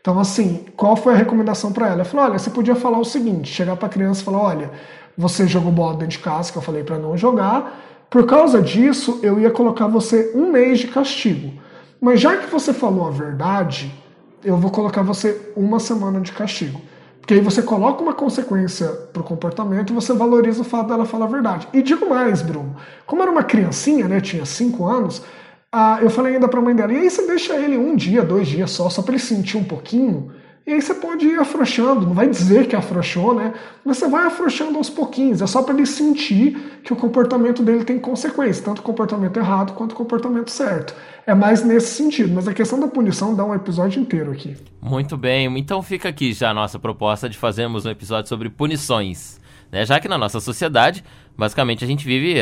Então, 0.00 0.18
assim, 0.18 0.66
qual 0.76 0.96
foi 0.96 1.14
a 1.14 1.16
recomendação 1.16 1.72
para 1.72 1.88
ela? 1.88 2.00
Eu 2.00 2.04
falei: 2.04 2.26
olha, 2.26 2.38
você 2.38 2.50
podia 2.50 2.74
falar 2.74 2.98
o 2.98 3.04
seguinte: 3.04 3.52
chegar 3.52 3.76
para 3.76 3.86
a 3.86 3.90
criança 3.90 4.22
e 4.22 4.24
falar, 4.24 4.42
olha, 4.42 4.70
você 5.16 5.46
jogou 5.46 5.70
bola 5.70 5.92
dentro 5.92 6.08
de 6.08 6.18
casa, 6.18 6.50
que 6.50 6.58
eu 6.58 6.62
falei 6.62 6.82
para 6.82 6.98
não 6.98 7.16
jogar. 7.16 7.80
Por 8.14 8.26
causa 8.26 8.62
disso, 8.62 9.18
eu 9.24 9.40
ia 9.40 9.50
colocar 9.50 9.88
você 9.88 10.30
um 10.36 10.52
mês 10.52 10.78
de 10.78 10.86
castigo. 10.86 11.52
Mas 12.00 12.20
já 12.20 12.36
que 12.36 12.46
você 12.46 12.72
falou 12.72 13.08
a 13.08 13.10
verdade, 13.10 13.92
eu 14.44 14.56
vou 14.56 14.70
colocar 14.70 15.02
você 15.02 15.50
uma 15.56 15.80
semana 15.80 16.20
de 16.20 16.30
castigo. 16.30 16.80
Porque 17.20 17.34
aí 17.34 17.40
você 17.40 17.60
coloca 17.60 18.00
uma 18.00 18.14
consequência 18.14 18.86
para 19.12 19.20
o 19.20 19.24
comportamento 19.24 19.90
e 19.90 19.94
você 19.94 20.12
valoriza 20.12 20.60
o 20.60 20.64
fato 20.64 20.90
dela 20.90 21.04
falar 21.04 21.24
a 21.24 21.28
verdade. 21.28 21.66
E 21.72 21.82
digo 21.82 22.08
mais, 22.08 22.40
Bruno, 22.40 22.76
como 23.04 23.20
era 23.20 23.32
uma 23.32 23.42
criancinha, 23.42 24.06
né, 24.06 24.20
tinha 24.20 24.46
5 24.46 24.86
anos, 24.86 25.20
ah, 25.72 25.98
eu 26.00 26.08
falei 26.08 26.34
ainda 26.34 26.46
para 26.46 26.60
a 26.60 26.62
mãe 26.62 26.72
dela, 26.76 26.92
e 26.92 26.98
aí 26.98 27.10
você 27.10 27.26
deixa 27.26 27.56
ele 27.56 27.76
um 27.76 27.96
dia, 27.96 28.22
dois 28.22 28.46
dias 28.46 28.70
só, 28.70 28.88
só 28.88 29.02
para 29.02 29.14
ele 29.14 29.22
sentir 29.24 29.56
um 29.56 29.64
pouquinho, 29.64 30.30
e 30.66 30.72
aí 30.72 30.80
você 30.80 30.94
pode 30.94 31.26
ir 31.26 31.38
afrouxando, 31.38 32.06
não 32.06 32.14
vai 32.14 32.26
dizer 32.26 32.66
que 32.66 32.74
afrouxou, 32.74 33.34
né? 33.34 33.52
Mas 33.84 33.98
você 33.98 34.08
vai 34.08 34.26
afrouxando 34.26 34.78
aos 34.78 34.88
pouquinhos, 34.88 35.42
é 35.42 35.46
só 35.46 35.62
para 35.62 35.74
ele 35.74 35.84
sentir 35.84 36.80
que 36.82 36.90
o 36.90 36.96
comportamento 36.96 37.62
dele 37.62 37.84
tem 37.84 37.98
consequência, 37.98 38.64
tanto 38.64 38.78
o 38.78 38.82
comportamento 38.82 39.36
errado 39.36 39.74
quanto 39.74 39.92
o 39.92 39.94
comportamento 39.94 40.50
certo. 40.50 40.94
É 41.26 41.34
mais 41.34 41.62
nesse 41.62 41.88
sentido, 41.94 42.32
mas 42.34 42.48
a 42.48 42.54
questão 42.54 42.80
da 42.80 42.88
punição 42.88 43.34
dá 43.34 43.44
um 43.44 43.54
episódio 43.54 44.00
inteiro 44.00 44.32
aqui. 44.32 44.56
Muito 44.80 45.18
bem, 45.18 45.46
então 45.58 45.82
fica 45.82 46.08
aqui 46.08 46.32
já 46.32 46.50
a 46.50 46.54
nossa 46.54 46.78
proposta 46.78 47.28
de 47.28 47.36
fazermos 47.36 47.84
um 47.84 47.90
episódio 47.90 48.30
sobre 48.30 48.48
punições. 48.48 49.38
Né? 49.70 49.84
Já 49.84 50.00
que 50.00 50.08
na 50.08 50.16
nossa 50.16 50.40
sociedade, 50.40 51.04
basicamente 51.36 51.84
a 51.84 51.86
gente 51.86 52.04
vive 52.04 52.36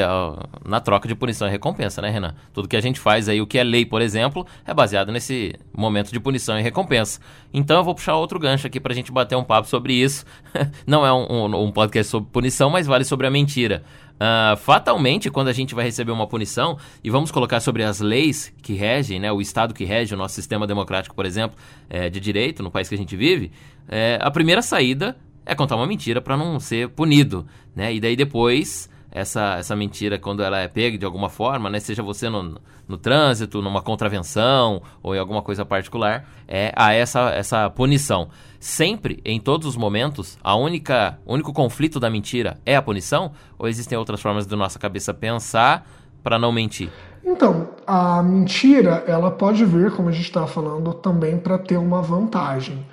na 0.65 0.81
troca 0.81 1.09
de 1.09 1.15
punição 1.15 1.49
e 1.49 1.51
recompensa, 1.51 2.03
né, 2.03 2.11
Renan? 2.11 2.35
Tudo 2.53 2.69
que 2.69 2.77
a 2.77 2.81
gente 2.81 3.01
faz 3.01 3.29
aí, 3.29 3.41
o 3.41 3.47
que 3.47 3.59
é 3.59 3.65
lei, 3.65 3.85
por 3.85 4.03
exemplo, 4.03 4.47
é 4.67 4.75
baseado 4.75 5.11
nesse 5.11 5.55
momento 5.77 6.13
de 6.13 6.21
punição 6.21 6.59
e 6.59 6.63
recompensa. 6.63 7.21
Então 7.53 7.79
eu 7.79 7.85
vou 7.85 7.95
puxar 7.95 8.17
outro 8.17 8.39
gancho 8.39 8.67
aqui 8.67 8.79
pra 8.79 8.95
gente 8.95 9.11
bater 9.11 9.37
um 9.37 9.45
papo 9.45 9.69
sobre 9.69 9.95
isso. 9.95 10.25
Não 10.87 11.07
é 11.07 11.13
um, 11.13 11.27
um, 11.31 11.65
um, 11.65 11.73
podcast 11.73 12.11
sobre 12.11 12.31
punição, 12.31 12.71
mas 12.71 12.87
vale 12.87 13.05
sobre 13.05 13.27
a 13.27 13.31
mentira. 13.31 13.83
Uh, 14.15 14.57
fatalmente, 14.57 15.31
quando 15.31 15.49
a 15.49 15.53
gente 15.53 15.75
vai 15.75 15.85
receber 15.85 16.13
uma 16.13 16.29
punição, 16.29 16.79
e 17.03 17.11
vamos 17.11 17.33
colocar 17.33 17.59
sobre 17.59 17.83
as 17.83 17.99
leis 17.99 18.53
que 18.63 18.75
regem, 18.75 19.19
né, 19.19 19.33
o 19.33 19.41
Estado 19.41 19.75
que 19.75 19.85
rege 19.85 20.15
o 20.15 20.17
nosso 20.17 20.35
sistema 20.35 20.65
democrático, 20.65 21.15
por 21.15 21.27
exemplo, 21.27 21.59
é, 21.91 22.09
de 22.09 22.21
direito, 22.21 22.63
no 22.63 22.71
país 22.71 22.89
que 22.89 22.95
a 22.95 22.99
gente 22.99 23.17
vive, 23.17 23.51
é, 23.89 24.19
a 24.21 24.31
primeira 24.31 24.63
saída 24.63 25.17
é 25.45 25.55
contar 25.55 25.77
uma 25.77 25.87
mentira 25.87 26.21
para 26.21 26.37
não 26.37 26.59
ser 26.61 26.89
punido, 26.89 27.47
né? 27.75 27.93
E 27.95 28.01
daí 28.01 28.17
depois 28.17 28.91
essa, 29.13 29.57
essa 29.59 29.77
mentira, 29.77 30.19
quando 30.19 30.43
ela 30.43 30.59
é 30.59 30.67
pega 30.67 30.97
de 30.97 31.05
alguma 31.05 31.29
forma, 31.29 31.69
né? 31.69 31.79
Seja 31.79 32.03
você 32.03 32.31
no, 32.31 32.59
no 32.89 32.97
trânsito, 32.97 33.61
numa 33.61 33.83
contravenção 33.83 34.83
ou 35.03 35.15
em 35.15 35.19
alguma 35.19 35.43
coisa 35.43 35.67
particular, 35.67 36.25
é 36.49 36.73
a 36.75 36.95
essa, 36.95 37.31
essa 37.31 37.69
punição. 37.69 38.29
Sempre, 38.59 39.21
em 39.25 39.39
todos 39.39 39.67
os 39.67 39.77
momentos, 39.77 40.39
a 40.43 40.57
única 40.57 41.19
único 41.27 41.53
conflito 41.53 42.01
da 42.01 42.09
mentira 42.09 42.59
é 42.65 42.75
a 42.75 42.83
punição? 42.83 43.33
Ou 43.59 43.69
existem 43.69 43.99
outras 43.99 44.21
formas 44.21 44.47
da 44.47 44.57
nossa 44.57 44.79
cabeça 44.79 45.13
pensar 45.13 45.87
para 46.23 46.39
não 46.39 46.51
mentir? 46.51 46.89
Então, 47.25 47.69
a 47.87 48.23
mentira, 48.23 49.05
ela 49.07 49.31
pode 49.31 49.65
vir, 49.65 49.93
como 49.93 50.09
a 50.09 50.13
gente 50.13 50.25
está 50.25 50.47
falando, 50.47 50.93
também 50.95 51.39
para 51.39 51.59
ter 51.59 51.77
uma 51.77 52.01
vantagem. 52.01 52.85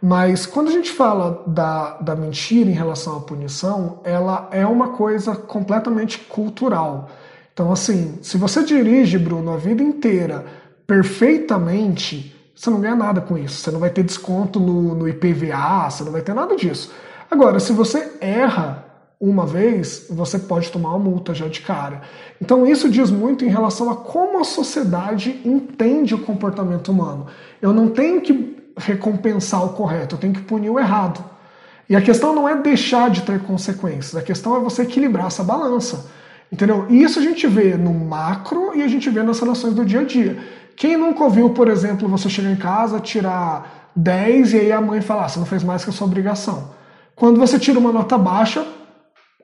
Mas 0.00 0.46
quando 0.46 0.68
a 0.68 0.72
gente 0.72 0.90
fala 0.92 1.42
da, 1.46 1.98
da 1.98 2.14
mentira 2.14 2.70
em 2.70 2.74
relação 2.74 3.16
à 3.16 3.20
punição, 3.20 4.00
ela 4.04 4.48
é 4.52 4.64
uma 4.64 4.90
coisa 4.90 5.34
completamente 5.34 6.18
cultural. 6.18 7.08
Então, 7.52 7.72
assim, 7.72 8.18
se 8.22 8.38
você 8.38 8.62
dirige, 8.62 9.18
Bruno, 9.18 9.52
a 9.52 9.56
vida 9.56 9.82
inteira 9.82 10.44
perfeitamente, 10.86 12.34
você 12.54 12.70
não 12.70 12.80
ganha 12.80 12.94
nada 12.94 13.20
com 13.20 13.36
isso. 13.36 13.56
Você 13.56 13.70
não 13.72 13.80
vai 13.80 13.90
ter 13.90 14.04
desconto 14.04 14.60
no, 14.60 14.94
no 14.94 15.08
IPVA, 15.08 15.90
você 15.90 16.04
não 16.04 16.12
vai 16.12 16.22
ter 16.22 16.34
nada 16.34 16.54
disso. 16.54 16.92
Agora, 17.28 17.58
se 17.58 17.72
você 17.72 18.16
erra 18.20 18.84
uma 19.20 19.44
vez, 19.44 20.06
você 20.08 20.38
pode 20.38 20.70
tomar 20.70 20.90
uma 20.90 20.98
multa 20.98 21.34
já 21.34 21.48
de 21.48 21.60
cara. 21.60 22.02
Então, 22.40 22.64
isso 22.64 22.88
diz 22.88 23.10
muito 23.10 23.44
em 23.44 23.48
relação 23.48 23.90
a 23.90 23.96
como 23.96 24.38
a 24.38 24.44
sociedade 24.44 25.40
entende 25.44 26.14
o 26.14 26.20
comportamento 26.20 26.92
humano. 26.92 27.26
Eu 27.60 27.72
não 27.72 27.88
tenho 27.88 28.20
que 28.20 28.57
recompensar 28.78 29.64
o 29.64 29.70
correto, 29.70 30.14
eu 30.14 30.18
tenho 30.18 30.32
que 30.32 30.42
punir 30.42 30.70
o 30.70 30.78
errado. 30.78 31.24
E 31.88 31.96
a 31.96 32.00
questão 32.00 32.34
não 32.34 32.48
é 32.48 32.54
deixar 32.56 33.10
de 33.10 33.22
ter 33.22 33.40
consequências, 33.40 34.14
a 34.14 34.22
questão 34.22 34.56
é 34.56 34.60
você 34.60 34.82
equilibrar 34.82 35.26
essa 35.26 35.42
balança. 35.42 36.06
Entendeu? 36.50 36.86
E 36.88 37.02
isso 37.02 37.18
a 37.18 37.22
gente 37.22 37.46
vê 37.46 37.76
no 37.76 37.92
macro 37.92 38.72
e 38.74 38.82
a 38.82 38.88
gente 38.88 39.10
vê 39.10 39.22
nas 39.22 39.38
relações 39.38 39.74
do 39.74 39.84
dia 39.84 40.00
a 40.00 40.04
dia. 40.04 40.38
Quem 40.74 40.96
nunca 40.96 41.24
ouviu, 41.24 41.50
por 41.50 41.68
exemplo, 41.68 42.08
você 42.08 42.30
chegar 42.30 42.50
em 42.50 42.56
casa, 42.56 43.00
tirar 43.00 43.90
10 43.94 44.54
e 44.54 44.56
aí 44.60 44.72
a 44.72 44.80
mãe 44.80 45.00
falar, 45.00 45.24
ah, 45.24 45.28
você 45.28 45.38
não 45.38 45.46
fez 45.46 45.62
mais 45.62 45.84
que 45.84 45.90
a 45.90 45.92
sua 45.92 46.06
obrigação. 46.06 46.70
Quando 47.14 47.38
você 47.38 47.58
tira 47.58 47.78
uma 47.78 47.92
nota 47.92 48.16
baixa, 48.16 48.64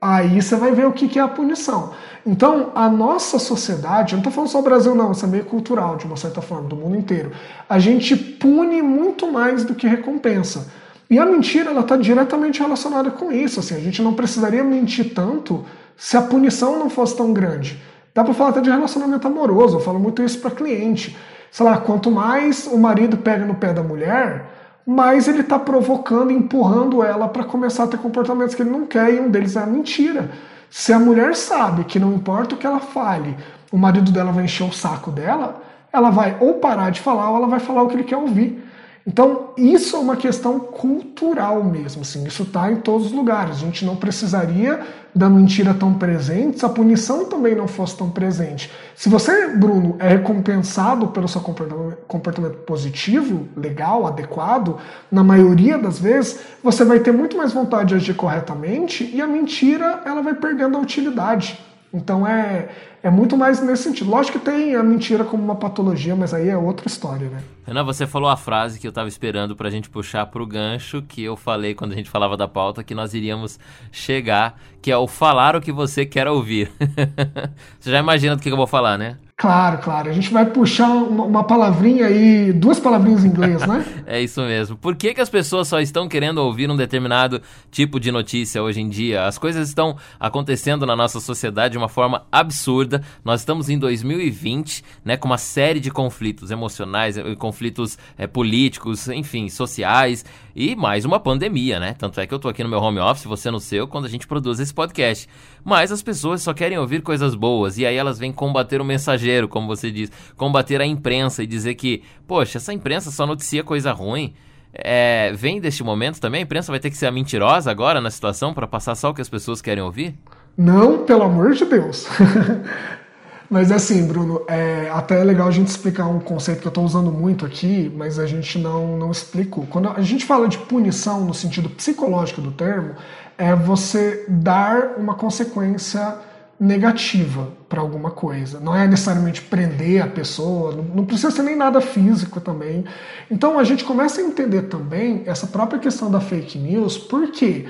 aí 0.04 0.42
você 0.42 0.54
vai 0.54 0.70
ver 0.72 0.86
o 0.86 0.92
que 0.92 1.18
é 1.18 1.22
a 1.22 1.26
punição. 1.26 1.94
Então, 2.26 2.72
a 2.74 2.90
nossa 2.90 3.38
sociedade, 3.38 4.12
eu 4.12 4.16
não 4.16 4.20
estou 4.20 4.32
falando 4.32 4.50
só 4.50 4.58
do 4.58 4.64
Brasil, 4.64 4.94
não, 4.94 5.12
isso 5.12 5.24
é 5.24 5.28
meio 5.28 5.46
cultural, 5.46 5.96
de 5.96 6.04
uma 6.04 6.16
certa 6.16 6.42
forma, 6.42 6.68
do 6.68 6.76
mundo 6.76 6.94
inteiro. 6.94 7.32
A 7.66 7.78
gente 7.78 8.14
pune 8.14 8.82
muito 8.82 9.32
mais 9.32 9.64
do 9.64 9.74
que 9.74 9.86
recompensa. 9.86 10.70
E 11.08 11.18
a 11.18 11.24
mentira, 11.24 11.70
ela 11.70 11.80
está 11.80 11.96
diretamente 11.96 12.60
relacionada 12.60 13.10
com 13.10 13.32
isso. 13.32 13.60
Assim, 13.60 13.76
a 13.76 13.80
gente 13.80 14.02
não 14.02 14.12
precisaria 14.12 14.62
mentir 14.62 15.14
tanto 15.14 15.64
se 15.96 16.18
a 16.18 16.22
punição 16.22 16.78
não 16.78 16.90
fosse 16.90 17.16
tão 17.16 17.32
grande. 17.32 17.80
Dá 18.14 18.22
para 18.22 18.34
falar 18.34 18.50
até 18.50 18.60
de 18.60 18.68
relacionamento 18.68 19.26
amoroso, 19.26 19.76
eu 19.76 19.80
falo 19.80 19.98
muito 19.98 20.22
isso 20.22 20.38
para 20.38 20.50
cliente. 20.50 21.16
Sei 21.50 21.64
lá, 21.64 21.78
quanto 21.78 22.10
mais 22.10 22.66
o 22.66 22.76
marido 22.76 23.16
pega 23.16 23.46
no 23.46 23.54
pé 23.54 23.72
da 23.72 23.82
mulher, 23.82 24.53
mais 24.86 25.28
ele 25.28 25.40
está 25.40 25.58
provocando, 25.58 26.30
empurrando 26.30 27.02
ela 27.02 27.28
para 27.28 27.44
começar 27.44 27.84
a 27.84 27.86
ter 27.86 27.98
comportamentos 27.98 28.54
que 28.54 28.62
ele 28.62 28.70
não 28.70 28.86
quer, 28.86 29.14
e 29.14 29.20
um 29.20 29.30
deles 29.30 29.56
é 29.56 29.62
a 29.62 29.66
mentira. 29.66 30.30
Se 30.70 30.92
a 30.92 30.98
mulher 30.98 31.34
sabe 31.36 31.84
que 31.84 31.98
não 31.98 32.12
importa 32.12 32.54
o 32.54 32.58
que 32.58 32.66
ela 32.66 32.80
fale, 32.80 33.36
o 33.70 33.78
marido 33.78 34.10
dela 34.10 34.32
vai 34.32 34.44
encher 34.44 34.64
o 34.64 34.72
saco 34.72 35.10
dela, 35.10 35.62
ela 35.92 36.10
vai 36.10 36.36
ou 36.40 36.54
parar 36.54 36.90
de 36.90 37.00
falar 37.00 37.30
ou 37.30 37.36
ela 37.36 37.46
vai 37.46 37.60
falar 37.60 37.82
o 37.82 37.88
que 37.88 37.94
ele 37.94 38.04
quer 38.04 38.16
ouvir. 38.16 38.63
Então, 39.06 39.50
isso 39.58 39.96
é 39.96 39.98
uma 39.98 40.16
questão 40.16 40.58
cultural 40.58 41.62
mesmo, 41.62 42.00
assim, 42.00 42.24
isso 42.26 42.44
está 42.44 42.72
em 42.72 42.76
todos 42.76 43.08
os 43.08 43.12
lugares. 43.12 43.56
A 43.56 43.60
gente 43.60 43.84
não 43.84 43.96
precisaria 43.96 44.80
da 45.14 45.28
mentira 45.28 45.74
tão 45.74 45.92
presente 45.94 46.58
se 46.58 46.64
a 46.64 46.70
punição 46.70 47.26
também 47.26 47.54
não 47.54 47.68
fosse 47.68 47.96
tão 47.98 48.08
presente. 48.08 48.72
Se 48.96 49.10
você, 49.10 49.48
Bruno, 49.48 49.96
é 49.98 50.08
recompensado 50.08 51.08
pelo 51.08 51.28
seu 51.28 51.42
comportamento 51.42 52.56
positivo, 52.64 53.46
legal, 53.54 54.06
adequado, 54.06 54.78
na 55.12 55.22
maioria 55.22 55.76
das 55.76 55.98
vezes, 55.98 56.40
você 56.62 56.82
vai 56.82 56.98
ter 56.98 57.12
muito 57.12 57.36
mais 57.36 57.52
vontade 57.52 57.90
de 57.90 57.96
agir 57.96 58.14
corretamente 58.14 59.08
e 59.14 59.20
a 59.20 59.26
mentira 59.26 60.00
ela 60.06 60.22
vai 60.22 60.34
perdendo 60.34 60.78
a 60.78 60.80
utilidade. 60.80 61.60
Então 61.92 62.26
é, 62.26 62.70
é 63.04 63.10
muito 63.10 63.36
mais 63.36 63.60
nesse 63.60 63.82
sentido. 63.82 64.10
Lógico 64.10 64.38
que 64.38 64.44
tem 64.46 64.74
a 64.74 64.82
mentira 64.82 65.24
como 65.24 65.44
uma 65.44 65.54
patologia, 65.54 66.16
mas 66.16 66.32
aí 66.32 66.48
é 66.48 66.56
outra 66.56 66.88
história, 66.88 67.28
né? 67.28 67.42
Renan, 67.66 67.84
você 67.84 68.06
falou 68.06 68.30
a 68.30 68.36
frase 68.36 68.80
que 68.80 68.86
eu 68.86 68.88
estava 68.88 69.06
esperando 69.06 69.54
para 69.54 69.68
a 69.68 69.70
gente 69.70 69.90
puxar 69.90 70.24
para 70.24 70.42
o 70.42 70.46
gancho, 70.46 71.02
que 71.02 71.22
eu 71.22 71.36
falei 71.36 71.74
quando 71.74 71.92
a 71.92 71.96
gente 71.96 72.08
falava 72.08 72.34
da 72.34 72.48
pauta, 72.48 72.82
que 72.82 72.94
nós 72.94 73.12
iríamos 73.12 73.58
chegar, 73.92 74.58
que 74.80 74.90
é 74.90 74.96
o 74.96 75.06
falar 75.06 75.54
o 75.54 75.60
que 75.60 75.70
você 75.70 76.06
quer 76.06 76.26
ouvir. 76.26 76.72
você 77.78 77.90
já 77.90 77.98
imagina 77.98 78.36
do 78.36 78.42
que 78.42 78.48
eu 78.48 78.56
vou 78.56 78.66
falar, 78.66 78.96
né? 78.96 79.18
Claro, 79.36 79.78
claro. 79.78 80.08
A 80.08 80.12
gente 80.12 80.32
vai 80.32 80.46
puxar 80.46 80.88
uma, 80.88 81.24
uma 81.24 81.44
palavrinha 81.44 82.06
aí, 82.06 82.52
duas 82.52 82.78
palavrinhas 82.78 83.24
em 83.24 83.28
inglês, 83.28 83.66
né? 83.66 83.84
é 84.06 84.20
isso 84.20 84.40
mesmo. 84.42 84.76
Por 84.76 84.94
que, 84.94 85.12
que 85.12 85.20
as 85.20 85.28
pessoas 85.28 85.66
só 85.66 85.80
estão 85.80 86.08
querendo 86.08 86.38
ouvir 86.38 86.70
um 86.70 86.76
determinado 86.76 87.42
tipo 87.70 87.98
de 87.98 88.12
notícia 88.12 88.62
hoje 88.62 88.80
em 88.80 88.88
dia? 88.88 89.26
As 89.26 89.36
coisas 89.36 89.68
estão 89.68 89.96
acontecendo 90.20 90.86
na 90.86 90.94
nossa 90.94 91.18
sociedade 91.18 91.72
de 91.72 91.78
uma 91.78 91.88
forma 91.88 92.24
absurda. 92.30 92.93
Nós 93.24 93.40
estamos 93.40 93.68
em 93.68 93.78
2020, 93.78 94.84
né, 95.04 95.16
com 95.16 95.26
uma 95.26 95.38
série 95.38 95.80
de 95.80 95.90
conflitos 95.90 96.50
emocionais, 96.50 97.16
eh, 97.16 97.34
conflitos 97.36 97.98
é, 98.18 98.26
políticos, 98.26 99.08
enfim, 99.08 99.48
sociais 99.48 100.24
e 100.54 100.76
mais 100.76 101.04
uma 101.04 101.18
pandemia, 101.18 101.80
né? 101.80 101.94
Tanto 101.98 102.20
é 102.20 102.26
que 102.26 102.34
eu 102.34 102.38
tô 102.38 102.48
aqui 102.48 102.62
no 102.62 102.68
meu 102.68 102.80
home 102.80 102.98
office, 102.98 103.24
você 103.24 103.50
no 103.50 103.60
seu, 103.60 103.88
quando 103.88 104.04
a 104.04 104.08
gente 104.08 104.26
produz 104.26 104.60
esse 104.60 104.72
podcast. 104.72 105.28
Mas 105.64 105.90
as 105.90 106.02
pessoas 106.02 106.42
só 106.42 106.52
querem 106.52 106.78
ouvir 106.78 107.02
coisas 107.02 107.34
boas 107.34 107.78
e 107.78 107.86
aí 107.86 107.96
elas 107.96 108.18
vêm 108.18 108.32
combater 108.32 108.80
o 108.80 108.84
mensageiro, 108.84 109.48
como 109.48 109.66
você 109.66 109.90
diz, 109.90 110.12
combater 110.36 110.80
a 110.80 110.86
imprensa 110.86 111.42
e 111.42 111.46
dizer 111.46 111.74
que, 111.74 112.02
poxa, 112.26 112.58
essa 112.58 112.72
imprensa 112.72 113.10
só 113.10 113.26
noticia 113.26 113.64
coisa 113.64 113.92
ruim. 113.92 114.34
É, 114.72 115.32
vem 115.34 115.60
deste 115.60 115.84
momento 115.84 116.20
também? 116.20 116.40
A 116.40 116.42
imprensa 116.42 116.72
vai 116.72 116.80
ter 116.80 116.90
que 116.90 116.96
ser 116.96 117.06
a 117.06 117.12
mentirosa 117.12 117.70
agora 117.70 118.00
na 118.00 118.10
situação 118.10 118.52
para 118.52 118.66
passar 118.66 118.96
só 118.96 119.10
o 119.10 119.14
que 119.14 119.20
as 119.20 119.28
pessoas 119.28 119.62
querem 119.62 119.82
ouvir? 119.82 120.16
Não, 120.56 121.04
pelo 121.04 121.22
amor 121.22 121.52
de 121.52 121.64
Deus. 121.64 122.06
Mas 123.50 123.70
assim, 123.70 124.06
Bruno, 124.06 124.42
é 124.48 124.90
até 124.92 125.20
é 125.20 125.24
legal 125.24 125.48
a 125.48 125.50
gente 125.50 125.68
explicar 125.68 126.06
um 126.06 126.18
conceito 126.18 126.60
que 126.60 126.66
eu 126.66 126.70
estou 126.70 126.84
usando 126.84 127.12
muito 127.12 127.44
aqui, 127.44 127.92
mas 127.94 128.18
a 128.18 128.26
gente 128.26 128.58
não, 128.58 128.96
não 128.96 129.10
explicou. 129.10 129.66
Quando 129.66 129.90
a 129.90 130.00
gente 130.00 130.24
fala 130.24 130.48
de 130.48 130.58
punição 130.58 131.24
no 131.24 131.34
sentido 131.34 131.68
psicológico 131.68 132.40
do 132.40 132.50
termo, 132.50 132.94
é 133.36 133.54
você 133.54 134.24
dar 134.28 134.94
uma 134.96 135.14
consequência 135.14 136.16
negativa 136.58 137.48
para 137.68 137.80
alguma 137.80 138.10
coisa. 138.10 138.60
Não 138.60 138.74
é 138.74 138.86
necessariamente 138.86 139.42
prender 139.42 140.02
a 140.02 140.06
pessoa, 140.06 140.72
não 140.72 141.04
precisa 141.04 141.30
ser 141.30 141.42
nem 141.42 141.56
nada 141.56 141.80
físico 141.80 142.40
também. 142.40 142.84
Então 143.30 143.58
a 143.58 143.64
gente 143.64 143.84
começa 143.84 144.20
a 144.20 144.24
entender 144.24 144.62
também 144.62 145.22
essa 145.26 145.46
própria 145.46 145.78
questão 145.78 146.10
da 146.10 146.20
fake 146.20 146.58
news, 146.58 146.96
por 146.96 147.30
quê? 147.30 147.66
Porque 147.66 147.68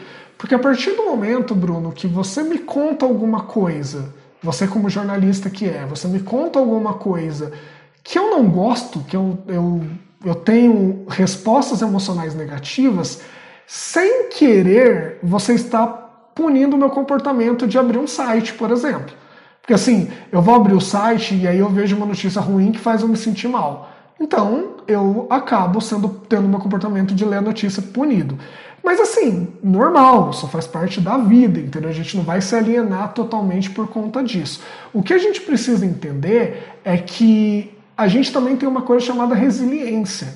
a 0.52 0.58
partir 0.58 0.90
do 0.90 1.04
momento, 1.04 1.54
Bruno, 1.54 1.92
que 1.92 2.08
você 2.08 2.42
me 2.42 2.58
conta 2.58 3.06
alguma 3.06 3.44
coisa, 3.44 4.12
você 4.42 4.66
como 4.66 4.90
jornalista 4.90 5.48
que 5.48 5.64
é, 5.64 5.86
você 5.86 6.08
me 6.08 6.18
conta 6.18 6.58
alguma 6.58 6.94
coisa 6.94 7.52
que 8.02 8.18
eu 8.18 8.30
não 8.30 8.48
gosto, 8.50 9.00
que 9.00 9.16
eu, 9.16 9.38
eu, 9.46 9.82
eu 10.24 10.34
tenho 10.34 11.06
respostas 11.08 11.80
emocionais 11.80 12.34
negativas, 12.34 13.22
sem 13.66 14.28
querer, 14.28 15.18
você 15.22 15.54
está 15.54 15.86
punindo 15.86 16.76
o 16.76 16.78
meu 16.78 16.90
comportamento 16.90 17.66
de 17.66 17.78
abrir 17.78 17.98
um 17.98 18.06
site, 18.06 18.52
por 18.52 18.70
exemplo. 18.70 19.14
Porque 19.62 19.72
assim, 19.72 20.10
eu 20.30 20.42
vou 20.42 20.54
abrir 20.54 20.74
o 20.74 20.80
site 20.80 21.34
e 21.34 21.48
aí 21.48 21.58
eu 21.58 21.70
vejo 21.70 21.96
uma 21.96 22.04
notícia 22.04 22.40
ruim 22.40 22.72
que 22.72 22.78
faz 22.78 23.00
eu 23.00 23.08
me 23.08 23.16
sentir 23.16 23.48
mal. 23.48 23.88
Então, 24.20 24.74
eu 24.86 25.26
acabo 25.30 25.80
sendo 25.80 26.08
tendo 26.28 26.46
meu 26.46 26.58
comportamento 26.58 27.14
de 27.14 27.24
ler 27.24 27.38
a 27.38 27.42
notícia 27.42 27.82
punido. 27.82 28.38
Mas 28.84 29.00
assim, 29.00 29.48
normal, 29.62 30.34
só 30.34 30.46
faz 30.46 30.66
parte 30.66 31.00
da 31.00 31.16
vida, 31.16 31.58
entendeu? 31.58 31.88
A 31.88 31.92
gente 31.94 32.14
não 32.14 32.22
vai 32.22 32.42
se 32.42 32.54
alienar 32.54 33.14
totalmente 33.14 33.70
por 33.70 33.88
conta 33.88 34.22
disso. 34.22 34.60
O 34.92 35.02
que 35.02 35.14
a 35.14 35.18
gente 35.18 35.40
precisa 35.40 35.86
entender 35.86 36.78
é 36.84 36.98
que 36.98 37.72
a 37.96 38.06
gente 38.06 38.30
também 38.30 38.56
tem 38.56 38.68
uma 38.68 38.82
coisa 38.82 39.06
chamada 39.06 39.34
resiliência, 39.34 40.34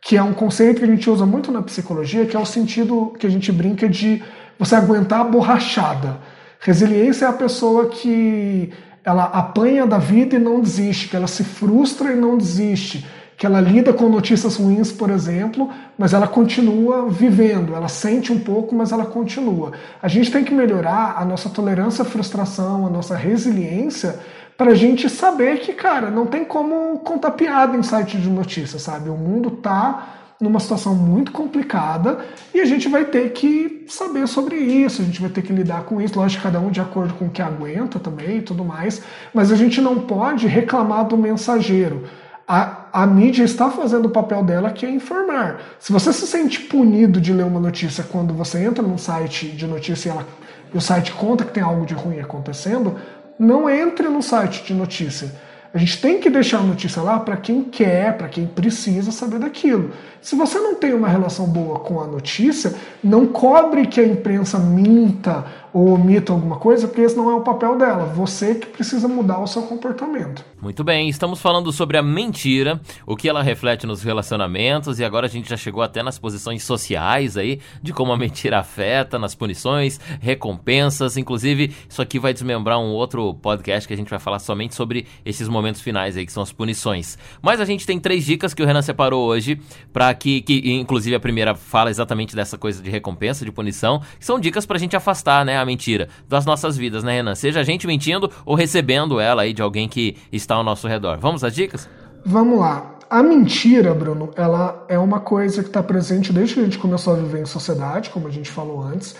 que 0.00 0.16
é 0.16 0.22
um 0.22 0.32
conceito 0.32 0.80
que 0.80 0.84
a 0.84 0.88
gente 0.88 1.08
usa 1.08 1.24
muito 1.24 1.52
na 1.52 1.62
psicologia, 1.62 2.26
que 2.26 2.36
é 2.36 2.40
o 2.40 2.44
sentido 2.44 3.14
que 3.20 3.26
a 3.26 3.30
gente 3.30 3.52
brinca 3.52 3.88
de 3.88 4.20
você 4.58 4.74
aguentar 4.74 5.20
a 5.20 5.24
borrachada. 5.24 6.18
Resiliência 6.58 7.26
é 7.26 7.28
a 7.28 7.32
pessoa 7.32 7.86
que 7.86 8.72
ela 9.04 9.24
apanha 9.26 9.86
da 9.86 9.98
vida 9.98 10.34
e 10.34 10.40
não 10.40 10.60
desiste, 10.60 11.08
que 11.08 11.14
ela 11.14 11.28
se 11.28 11.44
frustra 11.44 12.12
e 12.12 12.16
não 12.16 12.36
desiste, 12.36 13.06
que 13.36 13.44
ela 13.44 13.60
lida 13.60 13.92
com 13.92 14.08
notícias 14.08 14.56
ruins, 14.56 14.90
por 14.90 15.10
exemplo, 15.10 15.70
mas 15.98 16.14
ela 16.14 16.26
continua 16.26 17.08
vivendo, 17.10 17.74
ela 17.74 17.88
sente 17.88 18.32
um 18.32 18.40
pouco, 18.40 18.74
mas 18.74 18.92
ela 18.92 19.04
continua. 19.04 19.72
A 20.00 20.08
gente 20.08 20.30
tem 20.30 20.42
que 20.42 20.54
melhorar 20.54 21.16
a 21.18 21.24
nossa 21.24 21.50
tolerância 21.50 22.02
à 22.02 22.04
frustração, 22.04 22.86
a 22.86 22.90
nossa 22.90 23.14
resiliência, 23.14 24.18
para 24.56 24.70
a 24.70 24.74
gente 24.74 25.10
saber 25.10 25.60
que, 25.60 25.74
cara, 25.74 26.10
não 26.10 26.24
tem 26.24 26.44
como 26.46 26.98
contar 27.00 27.32
piada 27.32 27.76
em 27.76 27.82
site 27.82 28.16
de 28.16 28.30
notícias, 28.30 28.80
sabe? 28.80 29.10
O 29.10 29.16
mundo 29.16 29.50
tá 29.50 30.14
numa 30.40 30.60
situação 30.60 30.94
muito 30.94 31.30
complicada 31.30 32.20
e 32.54 32.60
a 32.60 32.64
gente 32.64 32.88
vai 32.88 33.04
ter 33.04 33.32
que 33.32 33.84
saber 33.86 34.26
sobre 34.26 34.56
isso, 34.56 35.02
a 35.02 35.04
gente 35.04 35.20
vai 35.20 35.30
ter 35.30 35.42
que 35.42 35.52
lidar 35.52 35.84
com 35.84 36.00
isso, 36.00 36.18
lógico, 36.18 36.42
cada 36.42 36.60
um 36.60 36.70
de 36.70 36.80
acordo 36.80 37.14
com 37.14 37.26
o 37.26 37.30
que 37.30 37.42
aguenta 37.42 37.98
também 37.98 38.38
e 38.38 38.42
tudo 38.42 38.64
mais, 38.64 39.02
mas 39.32 39.52
a 39.52 39.56
gente 39.56 39.80
não 39.80 40.00
pode 40.00 40.46
reclamar 40.46 41.06
do 41.06 41.16
mensageiro 41.16 42.04
a, 42.46 42.86
a 42.92 43.06
mídia 43.06 43.42
está 43.42 43.70
fazendo 43.70 44.06
o 44.06 44.10
papel 44.10 44.42
dela 44.44 44.70
que 44.70 44.86
é 44.86 44.90
informar. 44.90 45.60
Se 45.80 45.92
você 45.92 46.12
se 46.12 46.26
sente 46.26 46.60
punido 46.60 47.20
de 47.20 47.32
ler 47.32 47.44
uma 47.44 47.58
notícia 47.58 48.04
quando 48.04 48.32
você 48.32 48.64
entra 48.64 48.82
num 48.82 48.98
site 48.98 49.48
de 49.48 49.66
notícia 49.66 50.08
e, 50.08 50.12
ela, 50.12 50.26
e 50.72 50.78
o 50.78 50.80
site 50.80 51.12
conta 51.12 51.44
que 51.44 51.52
tem 51.52 51.62
algo 51.62 51.84
de 51.84 51.94
ruim 51.94 52.20
acontecendo, 52.20 52.94
não 53.38 53.68
entre 53.68 54.08
no 54.08 54.22
site 54.22 54.64
de 54.64 54.74
notícia. 54.74 55.30
A 55.74 55.78
gente 55.78 56.00
tem 56.00 56.18
que 56.18 56.30
deixar 56.30 56.60
a 56.60 56.62
notícia 56.62 57.02
lá 57.02 57.20
para 57.20 57.36
quem 57.36 57.62
quer, 57.62 58.16
para 58.16 58.28
quem 58.28 58.46
precisa 58.46 59.10
saber 59.10 59.38
daquilo. 59.38 59.90
Se 60.22 60.34
você 60.34 60.58
não 60.58 60.76
tem 60.76 60.94
uma 60.94 61.08
relação 61.08 61.46
boa 61.46 61.80
com 61.80 62.00
a 62.00 62.06
notícia, 62.06 62.72
não 63.04 63.26
cobre 63.26 63.86
que 63.86 64.00
a 64.00 64.06
imprensa 64.06 64.58
minta 64.58 65.44
ou 65.74 65.88
omita 65.88 66.32
alguma 66.32 66.56
coisa, 66.56 66.88
porque 66.88 67.02
esse 67.02 67.14
não 67.14 67.30
é 67.30 67.34
o 67.34 67.42
papel 67.42 67.76
dela. 67.76 68.06
Você 68.06 68.54
que 68.54 68.68
precisa 68.68 69.06
mudar 69.06 69.38
o 69.38 69.46
seu 69.46 69.62
comportamento. 69.62 70.42
Muito 70.66 70.82
bem, 70.82 71.08
estamos 71.08 71.40
falando 71.40 71.70
sobre 71.70 71.96
a 71.96 72.02
mentira, 72.02 72.80
o 73.06 73.14
que 73.14 73.28
ela 73.28 73.40
reflete 73.40 73.86
nos 73.86 74.02
relacionamentos 74.02 74.98
e 74.98 75.04
agora 75.04 75.26
a 75.26 75.30
gente 75.30 75.48
já 75.48 75.56
chegou 75.56 75.80
até 75.80 76.02
nas 76.02 76.18
posições 76.18 76.64
sociais 76.64 77.36
aí, 77.36 77.60
de 77.80 77.92
como 77.92 78.12
a 78.12 78.16
mentira 78.18 78.58
afeta 78.58 79.16
nas 79.16 79.32
punições, 79.32 80.00
recompensas, 80.20 81.16
inclusive 81.16 81.72
isso 81.88 82.02
aqui 82.02 82.18
vai 82.18 82.32
desmembrar 82.32 82.80
um 82.80 82.88
outro 82.88 83.32
podcast 83.34 83.86
que 83.86 83.94
a 83.94 83.96
gente 83.96 84.10
vai 84.10 84.18
falar 84.18 84.40
somente 84.40 84.74
sobre 84.74 85.06
esses 85.24 85.48
momentos 85.48 85.80
finais 85.80 86.16
aí, 86.16 86.26
que 86.26 86.32
são 86.32 86.42
as 86.42 86.50
punições. 86.50 87.16
Mas 87.40 87.60
a 87.60 87.64
gente 87.64 87.86
tem 87.86 88.00
três 88.00 88.24
dicas 88.24 88.52
que 88.52 88.60
o 88.60 88.66
Renan 88.66 88.82
separou 88.82 89.24
hoje, 89.24 89.60
para 89.92 90.12
que, 90.14 90.40
que 90.40 90.72
inclusive 90.72 91.14
a 91.14 91.20
primeira 91.20 91.54
fala 91.54 91.90
exatamente 91.90 92.34
dessa 92.34 92.58
coisa 92.58 92.82
de 92.82 92.90
recompensa, 92.90 93.44
de 93.44 93.52
punição, 93.52 94.02
que 94.18 94.26
são 94.26 94.40
dicas 94.40 94.66
pra 94.66 94.78
gente 94.78 94.96
afastar, 94.96 95.44
né, 95.44 95.58
a 95.58 95.64
mentira 95.64 96.08
das 96.28 96.44
nossas 96.44 96.76
vidas, 96.76 97.04
né, 97.04 97.18
Renan? 97.18 97.36
Seja 97.36 97.60
a 97.60 97.62
gente 97.62 97.86
mentindo 97.86 98.28
ou 98.44 98.56
recebendo 98.56 99.20
ela 99.20 99.42
aí 99.42 99.52
de 99.52 99.62
alguém 99.62 99.88
que 99.88 100.16
está 100.32 100.55
ao 100.56 100.64
nosso 100.64 100.88
redor. 100.88 101.18
Vamos 101.18 101.44
às 101.44 101.54
dicas? 101.54 101.88
Vamos 102.24 102.58
lá. 102.58 102.96
A 103.08 103.22
mentira, 103.22 103.94
Bruno, 103.94 104.30
ela 104.34 104.84
é 104.88 104.98
uma 104.98 105.20
coisa 105.20 105.62
que 105.62 105.68
está 105.68 105.82
presente 105.82 106.32
desde 106.32 106.54
que 106.54 106.60
a 106.60 106.64
gente 106.64 106.78
começou 106.78 107.14
a 107.14 107.16
viver 107.16 107.40
em 107.40 107.46
sociedade, 107.46 108.10
como 108.10 108.26
a 108.26 108.30
gente 108.30 108.50
falou 108.50 108.82
antes. 108.82 109.14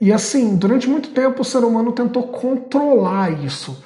E 0.00 0.12
assim, 0.12 0.56
durante 0.56 0.88
muito 0.88 1.10
tempo 1.10 1.42
o 1.42 1.44
ser 1.44 1.64
humano 1.64 1.92
tentou 1.92 2.24
controlar 2.24 3.30
isso. 3.30 3.82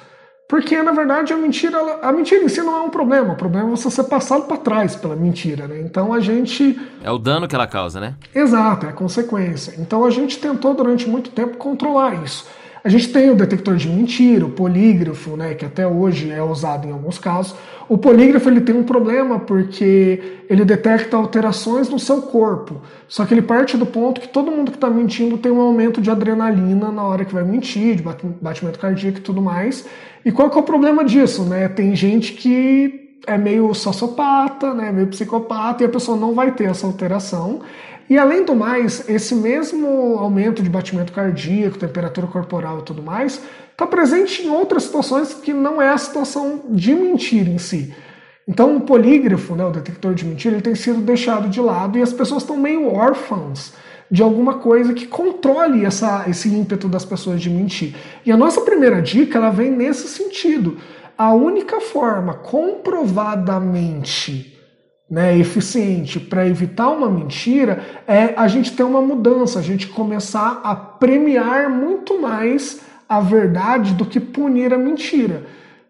Porque, 0.47 0.81
na 0.81 0.93
verdade, 0.93 1.33
a 1.33 1.37
mentira, 1.37 1.77
a 2.01 2.11
mentira 2.11 2.43
em 2.43 2.47
si 2.47 2.61
não 2.61 2.77
é 2.77 2.81
um 2.81 2.89
problema. 2.89 3.33
O 3.33 3.35
problema 3.35 3.67
é 3.67 3.71
você 3.71 3.91
ser 3.91 4.05
passado 4.05 4.45
para 4.45 4.55
trás 4.55 4.95
pela 4.95 5.15
mentira, 5.15 5.67
né? 5.67 5.81
Então 5.81 6.13
a 6.13 6.21
gente. 6.21 6.79
É 7.03 7.11
o 7.11 7.17
dano 7.17 7.47
que 7.47 7.55
ela 7.55 7.67
causa, 7.67 7.99
né? 7.99 8.15
Exato, 8.33 8.85
é 8.85 8.89
a 8.89 8.93
consequência. 8.93 9.73
Então 9.77 10.05
a 10.05 10.09
gente 10.09 10.39
tentou 10.39 10.73
durante 10.73 11.09
muito 11.09 11.31
tempo 11.31 11.57
controlar 11.57 12.23
isso. 12.23 12.45
A 12.87 12.89
gente 12.89 13.09
tem 13.09 13.29
o 13.29 13.35
detector 13.35 13.75
de 13.75 13.89
mentira, 13.89 14.45
o 14.45 14.49
polígrafo, 14.49 15.35
né, 15.35 15.53
que 15.55 15.65
até 15.65 15.85
hoje 15.85 16.31
é 16.31 16.41
usado 16.41 16.87
em 16.87 16.91
alguns 16.93 17.19
casos. 17.19 17.53
O 17.89 17.97
polígrafo 17.97 18.47
ele 18.47 18.61
tem 18.61 18.73
um 18.73 18.83
problema 18.83 19.37
porque 19.37 20.39
ele 20.49 20.63
detecta 20.63 21.17
alterações 21.17 21.89
no 21.89 21.99
seu 21.99 22.21
corpo. 22.21 22.81
Só 23.05 23.25
que 23.25 23.33
ele 23.33 23.41
parte 23.41 23.75
do 23.75 23.85
ponto 23.85 24.21
que 24.21 24.29
todo 24.29 24.49
mundo 24.49 24.71
que 24.71 24.77
está 24.77 24.89
mentindo 24.89 25.37
tem 25.37 25.51
um 25.51 25.59
aumento 25.59 25.99
de 25.99 26.09
adrenalina 26.09 26.89
na 26.89 27.03
hora 27.03 27.25
que 27.25 27.33
vai 27.33 27.43
mentir, 27.43 27.97
de 27.97 28.03
batimento 28.41 28.79
cardíaco 28.79 29.17
e 29.17 29.21
tudo 29.21 29.41
mais. 29.41 29.85
E 30.23 30.31
qual 30.31 30.49
que 30.49 30.57
é 30.57 30.61
o 30.61 30.63
problema 30.63 31.03
disso, 31.03 31.43
né? 31.43 31.67
Tem 31.67 31.93
gente 31.93 32.31
que 32.31 33.06
é 33.25 33.37
meio 33.37 33.73
sociopata, 33.73 34.73
né, 34.73 34.91
meio 34.91 35.07
psicopata, 35.07 35.83
e 35.83 35.85
a 35.85 35.89
pessoa 35.89 36.17
não 36.17 36.33
vai 36.33 36.51
ter 36.51 36.65
essa 36.65 36.85
alteração. 36.85 37.61
E 38.09 38.17
além 38.17 38.45
do 38.45 38.55
mais, 38.55 39.07
esse 39.09 39.35
mesmo 39.35 40.17
aumento 40.17 40.63
de 40.63 40.69
batimento 40.69 41.11
cardíaco, 41.11 41.77
temperatura 41.77 42.27
corporal 42.27 42.79
e 42.79 42.83
tudo 42.83 43.03
mais, 43.03 43.41
está 43.71 43.85
presente 43.85 44.43
em 44.43 44.49
outras 44.49 44.83
situações 44.83 45.33
que 45.33 45.53
não 45.53 45.81
é 45.81 45.89
a 45.89 45.97
situação 45.97 46.61
de 46.69 46.93
mentira 46.95 47.49
em 47.49 47.57
si. 47.57 47.93
Então 48.47 48.77
o 48.77 48.81
polígrafo, 48.81 49.55
né, 49.55 49.65
o 49.65 49.71
detector 49.71 50.13
de 50.13 50.23
mentira, 50.25 50.55
ele 50.55 50.61
tem 50.61 50.73
sido 50.73 51.01
deixado 51.01 51.49
de 51.49 51.59
lado 51.59 51.97
e 51.97 52.01
as 52.01 52.13
pessoas 52.13 52.43
estão 52.43 52.55
meio 52.55 52.87
órfãs 52.87 53.73
de 54.09 54.23
alguma 54.23 54.55
coisa 54.55 54.93
que 54.93 55.05
controle 55.05 55.85
essa, 55.85 56.23
esse 56.29 56.47
ímpeto 56.47 56.87
das 56.87 57.03
pessoas 57.03 57.41
de 57.41 57.49
mentir. 57.49 57.93
E 58.25 58.31
a 58.31 58.37
nossa 58.37 58.61
primeira 58.61 59.01
dica 59.01 59.37
ela 59.37 59.49
vem 59.49 59.69
nesse 59.69 60.07
sentido. 60.07 60.77
A 61.17 61.33
única 61.33 61.81
forma 61.81 62.35
comprovadamente 62.35 64.55
né, 65.09 65.37
eficiente 65.37 66.19
para 66.19 66.47
evitar 66.47 66.89
uma 66.89 67.09
mentira 67.09 67.81
é 68.05 68.33
a 68.35 68.47
gente 68.47 68.75
ter 68.75 68.83
uma 68.83 69.01
mudança, 69.01 69.57
a 69.57 69.61
gente 69.61 69.87
começar 69.87 70.59
a 70.63 70.75
premiar 70.75 71.69
muito 71.69 72.21
mais 72.21 72.81
a 73.07 73.21
verdade 73.21 73.93
do 73.93 74.05
que 74.05 74.19
punir 74.19 74.73
a 74.73 74.77
mentira. 74.77 75.45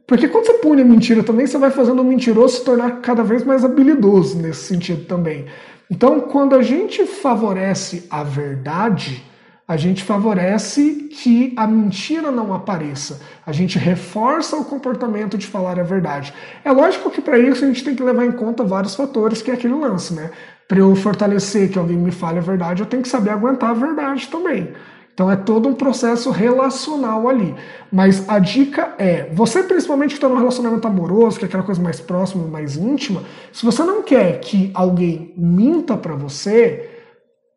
Porque 0.05 0.27
quando 0.27 0.45
você 0.45 0.53
pune 0.53 0.83
a 0.83 0.85
mentira 0.85 1.23
também, 1.23 1.45
você 1.45 1.57
vai 1.57 1.71
fazendo 1.71 2.01
o 2.01 2.05
mentiroso 2.05 2.57
se 2.57 2.63
tornar 2.63 3.01
cada 3.01 3.23
vez 3.23 3.43
mais 3.43 3.65
habilidoso 3.65 4.37
nesse 4.37 4.63
sentido 4.63 5.03
também. 5.05 5.45
Então, 5.91 6.21
quando 6.21 6.55
a 6.55 6.61
gente 6.61 7.05
favorece 7.05 8.07
a 8.09 8.23
verdade, 8.23 9.25
a 9.67 9.75
gente 9.75 10.03
favorece 10.03 11.09
que 11.11 11.53
a 11.57 11.67
mentira 11.67 12.31
não 12.31 12.53
apareça. 12.53 13.19
A 13.45 13.51
gente 13.51 13.77
reforça 13.77 14.55
o 14.55 14.63
comportamento 14.63 15.37
de 15.37 15.45
falar 15.45 15.77
a 15.77 15.83
verdade. 15.83 16.33
É 16.63 16.71
lógico 16.71 17.11
que 17.11 17.19
para 17.19 17.37
isso 17.37 17.65
a 17.65 17.67
gente 17.67 17.83
tem 17.83 17.93
que 17.93 18.01
levar 18.01 18.25
em 18.25 18.31
conta 18.31 18.63
vários 18.63 18.95
fatores, 18.95 19.41
que 19.41 19.51
é 19.51 19.55
aquele 19.55 19.73
lance, 19.73 20.13
né? 20.13 20.31
Para 20.69 20.79
eu 20.79 20.95
fortalecer 20.95 21.69
que 21.69 21.77
alguém 21.77 21.97
me 21.97 22.11
fale 22.11 22.37
a 22.37 22.41
verdade, 22.41 22.81
eu 22.81 22.85
tenho 22.85 23.03
que 23.03 23.09
saber 23.09 23.31
aguentar 23.31 23.71
a 23.71 23.73
verdade 23.73 24.27
também. 24.29 24.73
Então 25.13 25.29
é 25.29 25.35
todo 25.35 25.67
um 25.67 25.73
processo 25.73 26.29
relacional 26.31 27.27
ali. 27.27 27.53
Mas 27.91 28.29
a 28.29 28.39
dica 28.39 28.93
é, 28.97 29.27
você 29.33 29.63
principalmente 29.63 30.11
que 30.11 30.17
está 30.17 30.29
num 30.29 30.37
relacionamento 30.37 30.87
amoroso, 30.87 31.39
que 31.39 31.43
é 31.43 31.47
aquela 31.47 31.63
coisa 31.63 31.81
mais 31.81 31.99
próxima, 31.99 32.47
mais 32.47 32.77
íntima, 32.77 33.23
se 33.51 33.65
você 33.65 33.83
não 33.83 34.01
quer 34.01 34.39
que 34.39 34.71
alguém 34.73 35.33
minta 35.35 35.97
para 35.97 36.15
você, 36.15 36.87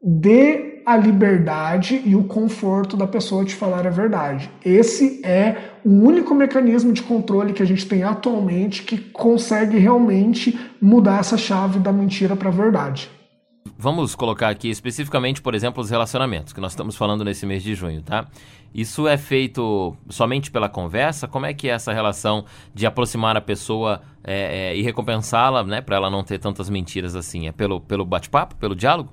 dê 0.03 0.70
a 0.85 0.97
liberdade 0.97 2.03
e 2.05 2.15
o 2.15 2.25
conforto 2.25 2.97
da 2.97 3.07
pessoa 3.07 3.45
de 3.45 3.55
falar 3.55 3.87
a 3.87 3.91
verdade. 3.91 4.51
Esse 4.65 5.21
é 5.25 5.57
o 5.85 5.91
único 5.91 6.35
mecanismo 6.35 6.93
de 6.93 7.03
controle 7.03 7.53
que 7.53 7.63
a 7.63 7.67
gente 7.67 7.87
tem 7.87 8.03
atualmente 8.03 8.83
que 8.83 8.99
consegue 8.99 9.79
realmente 9.79 10.59
mudar 10.81 11.21
essa 11.21 11.37
chave 11.37 11.79
da 11.79 11.93
mentira 11.93 12.37
para 12.37 12.49
a 12.49 12.53
verdade. 12.53 13.11
Vamos 13.77 14.15
colocar 14.15 14.49
aqui 14.49 14.69
especificamente, 14.69 15.41
por 15.41 15.55
exemplo, 15.55 15.83
os 15.83 15.91
relacionamentos 15.91 16.53
que 16.53 16.61
nós 16.61 16.73
estamos 16.73 16.97
falando 16.97 17.25
nesse 17.25 17.47
mês 17.47 17.63
de 17.63 17.75
junho, 17.75 18.03
tá? 18.03 18.27
Isso 18.75 19.09
é 19.09 19.17
feito 19.17 19.97
somente 20.09 20.51
pela 20.51 20.69
conversa? 20.69 21.27
Como 21.27 21.45
é 21.45 21.53
que 21.53 21.69
é 21.69 21.73
essa 21.73 21.93
relação 21.93 22.45
de 22.73 22.87
aproximar 22.87 23.37
a 23.37 23.41
pessoa 23.41 24.01
é, 24.23 24.73
é, 24.73 24.77
e 24.77 24.83
recompensá-la, 24.83 25.65
né, 25.65 25.81
para 25.81 25.97
ela 25.97 26.11
não 26.11 26.23
ter 26.23 26.39
tantas 26.39 26.71
mentiras 26.71 27.17
assim? 27.17 27.49
É 27.49 27.53
pelo, 27.53 27.81
pelo 27.81 28.05
bate-papo, 28.05 28.55
pelo 28.57 28.77
diálogo? 28.77 29.11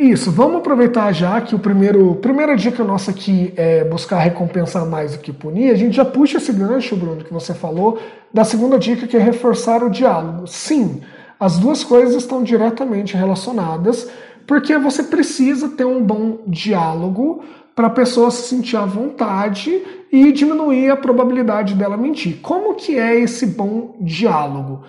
Isso, 0.00 0.32
vamos 0.32 0.56
aproveitar 0.56 1.12
já 1.12 1.38
que 1.42 1.54
o 1.54 1.58
primeiro 1.58 2.14
primeira 2.14 2.56
dica 2.56 2.82
nossa 2.82 3.10
aqui 3.10 3.52
é 3.54 3.84
buscar 3.84 4.18
recompensar 4.20 4.86
mais 4.86 5.12
do 5.12 5.18
que 5.18 5.30
punir. 5.30 5.70
A 5.70 5.74
gente 5.74 5.94
já 5.94 6.06
puxa 6.06 6.38
esse 6.38 6.50
gancho, 6.54 6.96
Bruno, 6.96 7.22
que 7.22 7.30
você 7.30 7.52
falou, 7.52 7.98
da 8.32 8.42
segunda 8.42 8.78
dica 8.78 9.06
que 9.06 9.14
é 9.14 9.20
reforçar 9.20 9.84
o 9.84 9.90
diálogo. 9.90 10.46
Sim, 10.46 11.02
as 11.38 11.58
duas 11.58 11.84
coisas 11.84 12.14
estão 12.14 12.42
diretamente 12.42 13.14
relacionadas, 13.14 14.08
porque 14.46 14.78
você 14.78 15.02
precisa 15.02 15.68
ter 15.68 15.84
um 15.84 16.02
bom 16.02 16.38
diálogo 16.46 17.44
para 17.76 17.88
a 17.88 17.90
pessoa 17.90 18.30
se 18.30 18.48
sentir 18.48 18.78
à 18.78 18.86
vontade 18.86 19.82
e 20.10 20.32
diminuir 20.32 20.88
a 20.88 20.96
probabilidade 20.96 21.74
dela 21.74 21.98
mentir. 21.98 22.40
Como 22.40 22.74
que 22.74 22.98
é 22.98 23.20
esse 23.20 23.48
bom 23.48 23.96
diálogo? 24.00 24.80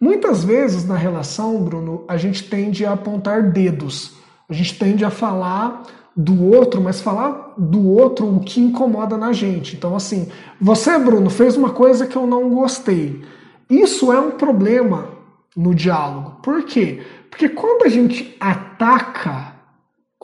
Muitas 0.00 0.42
vezes 0.42 0.86
na 0.86 0.96
relação, 0.96 1.62
Bruno, 1.62 2.02
a 2.08 2.16
gente 2.16 2.48
tende 2.48 2.86
a 2.86 2.92
apontar 2.94 3.42
dedos. 3.52 4.13
A 4.48 4.52
gente 4.52 4.78
tende 4.78 5.04
a 5.04 5.10
falar 5.10 5.82
do 6.16 6.44
outro, 6.44 6.80
mas 6.80 7.00
falar 7.00 7.54
do 7.56 7.88
outro 7.88 8.26
o 8.26 8.40
que 8.40 8.60
incomoda 8.60 9.16
na 9.16 9.32
gente. 9.32 9.76
Então, 9.76 9.96
assim, 9.96 10.28
você, 10.60 10.98
Bruno, 10.98 11.28
fez 11.30 11.56
uma 11.56 11.70
coisa 11.70 12.06
que 12.06 12.16
eu 12.16 12.26
não 12.26 12.50
gostei. 12.50 13.24
Isso 13.68 14.12
é 14.12 14.20
um 14.20 14.32
problema 14.32 15.08
no 15.56 15.74
diálogo. 15.74 16.38
Por 16.42 16.64
quê? 16.64 17.02
Porque 17.30 17.48
quando 17.48 17.84
a 17.84 17.88
gente 17.88 18.36
ataca 18.38 19.54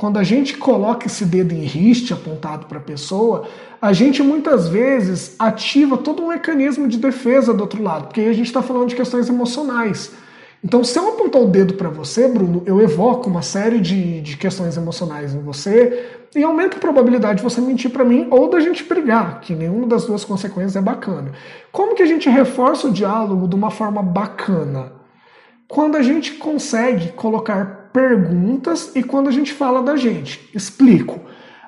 quando 0.01 0.17
a 0.17 0.23
gente 0.23 0.57
coloca 0.57 1.07
esse 1.07 1.27
dedo 1.27 1.53
em 1.53 1.63
riste 1.63 2.15
apontado 2.15 2.65
para 2.65 2.79
a 2.79 2.83
pessoa, 2.83 3.47
a 3.83 3.93
gente 3.93 4.23
muitas 4.23 4.67
vezes 4.67 5.37
ativa 5.39 5.99
todo 5.99 6.23
um 6.23 6.29
mecanismo 6.29 6.89
de 6.89 6.97
defesa 6.97 7.53
do 7.53 7.61
outro 7.61 7.83
lado, 7.83 8.07
porque 8.07 8.23
aí 8.23 8.29
a 8.31 8.33
gente 8.33 8.47
está 8.47 8.63
falando 8.63 8.89
de 8.89 8.97
questões 8.97 9.29
emocionais. 9.29 10.13
Então, 10.63 10.85
se 10.85 10.99
eu 10.99 11.09
apontar 11.09 11.41
o 11.41 11.47
dedo 11.47 11.75
para 11.75 11.89
você, 11.89 12.29
Bruno, 12.29 12.63
eu 12.67 12.81
evoco 12.81 13.31
uma 13.31 13.41
série 13.41 13.81
de, 13.81 14.21
de 14.21 14.37
questões 14.37 14.77
emocionais 14.77 15.35
em 15.35 15.41
você 15.41 16.07
e 16.35 16.43
aumenta 16.43 16.77
a 16.77 16.81
probabilidade 16.81 17.39
de 17.39 17.43
você 17.43 17.61
mentir 17.61 17.91
para 17.91 18.05
mim 18.05 18.29
ou 18.31 18.49
da 18.51 18.61
gente 18.61 18.85
brigar, 18.85 19.41
que 19.41 19.55
nenhuma 19.55 19.87
das 19.87 20.05
duas 20.05 20.25
consequências 20.25 20.77
é 20.77 20.81
bacana. 20.81 21.33
Como 21.73 21.95
que 21.95 22.03
a 22.03 22.07
gente 22.07 22.29
reforça 22.29 22.89
o 22.89 22.93
diálogo 22.93 23.49
de 23.49 23.55
uma 23.55 23.71
forma 23.71 24.03
bacana? 24.03 24.93
Quando 25.67 25.97
a 25.97 26.03
gente 26.03 26.33
consegue 26.33 27.13
colocar 27.13 27.91
perguntas 27.93 28.95
e 28.95 29.03
quando 29.03 29.29
a 29.29 29.33
gente 29.33 29.53
fala 29.53 29.83
da 29.83 29.97
gente. 29.97 30.51
Explico. 30.55 31.21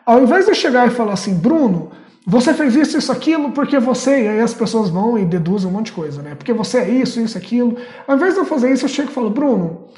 Ao 0.04 0.22
invés 0.22 0.44
de 0.44 0.50
eu 0.50 0.54
chegar 0.54 0.86
e 0.86 0.90
falar 0.90 1.14
assim, 1.14 1.34
Bruno, 1.34 1.90
você 2.26 2.54
fez 2.54 2.76
isso, 2.76 2.96
isso, 2.96 3.10
aquilo, 3.10 3.50
porque 3.50 3.78
você, 3.78 4.22
e 4.22 4.28
aí 4.28 4.40
as 4.40 4.54
pessoas 4.54 4.88
vão 4.88 5.18
e 5.18 5.24
deduzem 5.24 5.68
um 5.68 5.72
monte 5.72 5.86
de 5.86 5.92
coisa, 5.92 6.22
né? 6.22 6.34
Porque 6.34 6.52
você 6.52 6.78
é 6.78 6.88
isso, 6.88 7.20
isso, 7.20 7.36
aquilo. 7.36 7.76
Ao 8.06 8.16
invés 8.16 8.34
de 8.34 8.40
eu 8.40 8.44
fazer 8.44 8.72
isso, 8.72 8.84
eu 8.84 8.88
chego 8.88 9.10
e 9.10 9.14
falo, 9.14 9.30
Bruno, 9.30 9.88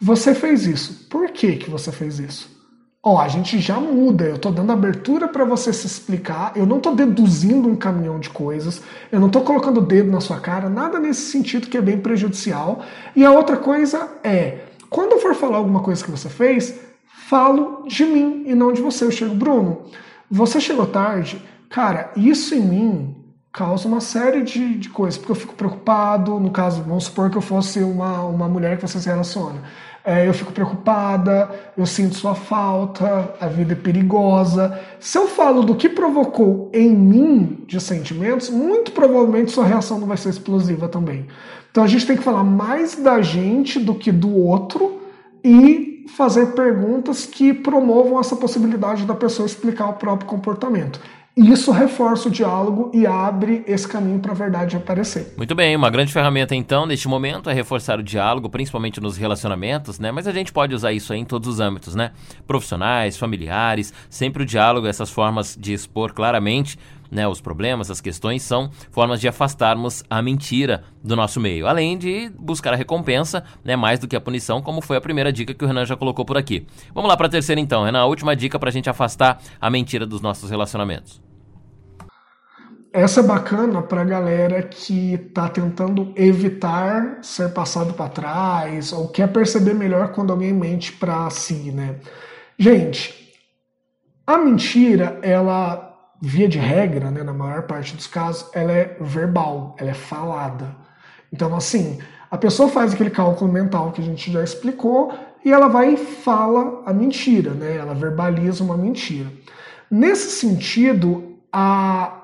você 0.00 0.34
fez 0.34 0.66
isso. 0.66 1.06
Por 1.08 1.30
que, 1.30 1.56
que 1.56 1.70
você 1.70 1.90
fez 1.90 2.18
isso? 2.18 2.60
Ó, 3.02 3.18
a 3.18 3.28
gente 3.28 3.58
já 3.58 3.80
muda, 3.80 4.24
eu 4.24 4.36
tô 4.36 4.50
dando 4.50 4.72
abertura 4.72 5.26
para 5.26 5.42
você 5.42 5.72
se 5.72 5.86
explicar, 5.86 6.52
eu 6.54 6.66
não 6.66 6.80
tô 6.80 6.90
deduzindo 6.90 7.66
um 7.66 7.74
caminhão 7.74 8.20
de 8.20 8.28
coisas, 8.28 8.82
eu 9.10 9.18
não 9.18 9.30
tô 9.30 9.40
colocando 9.40 9.78
o 9.78 9.86
dedo 9.86 10.10
na 10.10 10.20
sua 10.20 10.38
cara, 10.38 10.68
nada 10.68 11.00
nesse 11.00 11.30
sentido 11.30 11.66
que 11.66 11.78
é 11.78 11.80
bem 11.80 11.98
prejudicial. 11.98 12.84
E 13.16 13.24
a 13.24 13.32
outra 13.32 13.56
coisa 13.56 14.06
é, 14.22 14.58
quando 14.90 15.12
eu 15.12 15.18
for 15.18 15.34
falar 15.34 15.56
alguma 15.56 15.80
coisa 15.80 16.04
que 16.04 16.10
você 16.10 16.28
fez, 16.28 16.78
falo 17.06 17.84
de 17.86 18.04
mim 18.04 18.42
e 18.46 18.54
não 18.54 18.72
de 18.72 18.82
você. 18.82 19.04
Eu 19.04 19.10
chego, 19.10 19.34
Bruno, 19.34 19.82
você 20.30 20.60
chegou 20.60 20.84
tarde. 20.84 21.40
Cara, 21.70 22.10
isso 22.16 22.52
em 22.52 22.60
mim 22.60 23.16
causa 23.52 23.86
uma 23.86 24.00
série 24.00 24.42
de, 24.42 24.76
de 24.76 24.88
coisas, 24.88 25.16
porque 25.16 25.30
eu 25.30 25.36
fico 25.36 25.54
preocupado. 25.54 26.38
No 26.40 26.50
caso, 26.50 26.82
vamos 26.82 27.04
supor 27.04 27.30
que 27.30 27.36
eu 27.36 27.42
fosse 27.42 27.78
uma, 27.78 28.24
uma 28.24 28.48
mulher 28.48 28.76
que 28.76 28.86
você 28.86 28.98
se 28.98 29.08
relaciona. 29.08 29.62
É, 30.04 30.26
eu 30.26 30.34
fico 30.34 30.50
preocupada, 30.50 31.48
eu 31.76 31.86
sinto 31.86 32.16
sua 32.16 32.34
falta, 32.34 33.34
a 33.40 33.46
vida 33.46 33.74
é 33.74 33.76
perigosa. 33.76 34.80
Se 34.98 35.16
eu 35.16 35.28
falo 35.28 35.62
do 35.62 35.76
que 35.76 35.88
provocou 35.88 36.70
em 36.74 36.90
mim 36.90 37.64
de 37.68 37.80
sentimentos, 37.80 38.50
muito 38.50 38.90
provavelmente 38.90 39.52
sua 39.52 39.66
reação 39.66 40.00
não 40.00 40.08
vai 40.08 40.16
ser 40.16 40.30
explosiva 40.30 40.88
também. 40.88 41.26
Então 41.70 41.84
a 41.84 41.86
gente 41.86 42.06
tem 42.06 42.16
que 42.16 42.22
falar 42.24 42.42
mais 42.42 42.96
da 42.96 43.22
gente 43.22 43.78
do 43.78 43.94
que 43.94 44.10
do 44.10 44.34
outro 44.34 45.02
e 45.44 46.04
fazer 46.16 46.46
perguntas 46.46 47.26
que 47.26 47.52
promovam 47.52 48.18
essa 48.18 48.34
possibilidade 48.34 49.04
da 49.04 49.14
pessoa 49.14 49.46
explicar 49.46 49.88
o 49.88 49.92
próprio 49.92 50.28
comportamento. 50.28 50.98
Isso 51.40 51.70
reforça 51.70 52.28
o 52.28 52.30
diálogo 52.30 52.90
e 52.92 53.06
abre 53.06 53.64
esse 53.66 53.88
caminho 53.88 54.20
para 54.20 54.32
a 54.32 54.34
verdade 54.34 54.76
aparecer. 54.76 55.32
Muito 55.38 55.54
bem, 55.54 55.74
uma 55.74 55.88
grande 55.88 56.12
ferramenta 56.12 56.54
então 56.54 56.84
neste 56.84 57.08
momento 57.08 57.48
é 57.48 57.54
reforçar 57.54 57.98
o 57.98 58.02
diálogo, 58.02 58.50
principalmente 58.50 59.00
nos 59.00 59.16
relacionamentos, 59.16 59.98
né? 59.98 60.12
Mas 60.12 60.26
a 60.26 60.32
gente 60.32 60.52
pode 60.52 60.74
usar 60.74 60.92
isso 60.92 61.14
em 61.14 61.24
todos 61.24 61.48
os 61.48 61.58
âmbitos, 61.58 61.94
né? 61.94 62.10
Profissionais, 62.46 63.16
familiares, 63.16 63.90
sempre 64.10 64.42
o 64.42 64.46
diálogo, 64.46 64.86
essas 64.86 65.10
formas 65.10 65.56
de 65.58 65.72
expor 65.72 66.12
claramente 66.12 66.78
né, 67.10 67.26
os 67.26 67.40
problemas, 67.40 67.90
as 67.90 68.02
questões, 68.02 68.42
são 68.42 68.70
formas 68.90 69.20
de 69.20 69.26
afastarmos 69.26 70.04
a 70.08 70.22
mentira 70.22 70.84
do 71.02 71.16
nosso 71.16 71.40
meio, 71.40 71.66
além 71.66 71.98
de 71.98 72.30
buscar 72.38 72.72
a 72.72 72.76
recompensa, 72.76 73.42
né, 73.64 73.74
mais 73.74 73.98
do 73.98 74.06
que 74.06 74.14
a 74.14 74.20
punição, 74.20 74.62
como 74.62 74.80
foi 74.80 74.96
a 74.96 75.00
primeira 75.00 75.32
dica 75.32 75.52
que 75.52 75.64
o 75.64 75.66
Renan 75.66 75.84
já 75.84 75.96
colocou 75.96 76.24
por 76.24 76.36
aqui. 76.36 76.66
Vamos 76.94 77.08
lá 77.08 77.16
para 77.16 77.26
a 77.26 77.30
terceira 77.30 77.60
então, 77.60 77.82
Renan, 77.82 78.00
a 78.00 78.06
última 78.06 78.36
dica 78.36 78.58
para 78.58 78.68
a 78.68 78.72
gente 78.72 78.88
afastar 78.88 79.42
a 79.60 79.70
mentira 79.70 80.06
dos 80.06 80.20
nossos 80.20 80.50
relacionamentos. 80.50 81.29
Essa 82.92 83.20
é 83.20 83.22
bacana 83.22 83.80
para 83.82 84.00
a 84.00 84.04
galera 84.04 84.62
que 84.62 85.14
está 85.14 85.48
tentando 85.48 86.12
evitar 86.16 87.18
ser 87.22 87.52
passado 87.52 87.94
para 87.94 88.08
trás 88.10 88.92
ou 88.92 89.06
quer 89.06 89.32
perceber 89.32 89.74
melhor 89.74 90.08
quando 90.08 90.32
alguém 90.32 90.52
mente 90.52 90.92
para 90.92 91.30
si, 91.30 91.70
né? 91.70 92.00
Gente, 92.58 93.32
a 94.26 94.38
mentira, 94.38 95.20
ela 95.22 95.96
via 96.20 96.48
de 96.48 96.58
regra, 96.58 97.10
né, 97.12 97.22
na 97.22 97.32
maior 97.32 97.62
parte 97.62 97.94
dos 97.94 98.08
casos, 98.08 98.50
ela 98.52 98.72
é 98.72 98.96
verbal, 99.00 99.76
ela 99.78 99.90
é 99.90 99.94
falada. 99.94 100.74
Então, 101.32 101.54
assim, 101.54 101.98
a 102.28 102.36
pessoa 102.36 102.68
faz 102.68 102.92
aquele 102.92 103.10
cálculo 103.10 103.50
mental 103.52 103.92
que 103.92 104.00
a 104.00 104.04
gente 104.04 104.32
já 104.32 104.42
explicou 104.42 105.14
e 105.44 105.52
ela 105.52 105.68
vai 105.68 105.94
e 105.94 105.96
fala 105.96 106.82
a 106.84 106.92
mentira, 106.92 107.52
né? 107.52 107.76
Ela 107.76 107.94
verbaliza 107.94 108.64
uma 108.64 108.76
mentira. 108.76 109.30
Nesse 109.88 110.30
sentido, 110.40 111.38
a, 111.52 112.19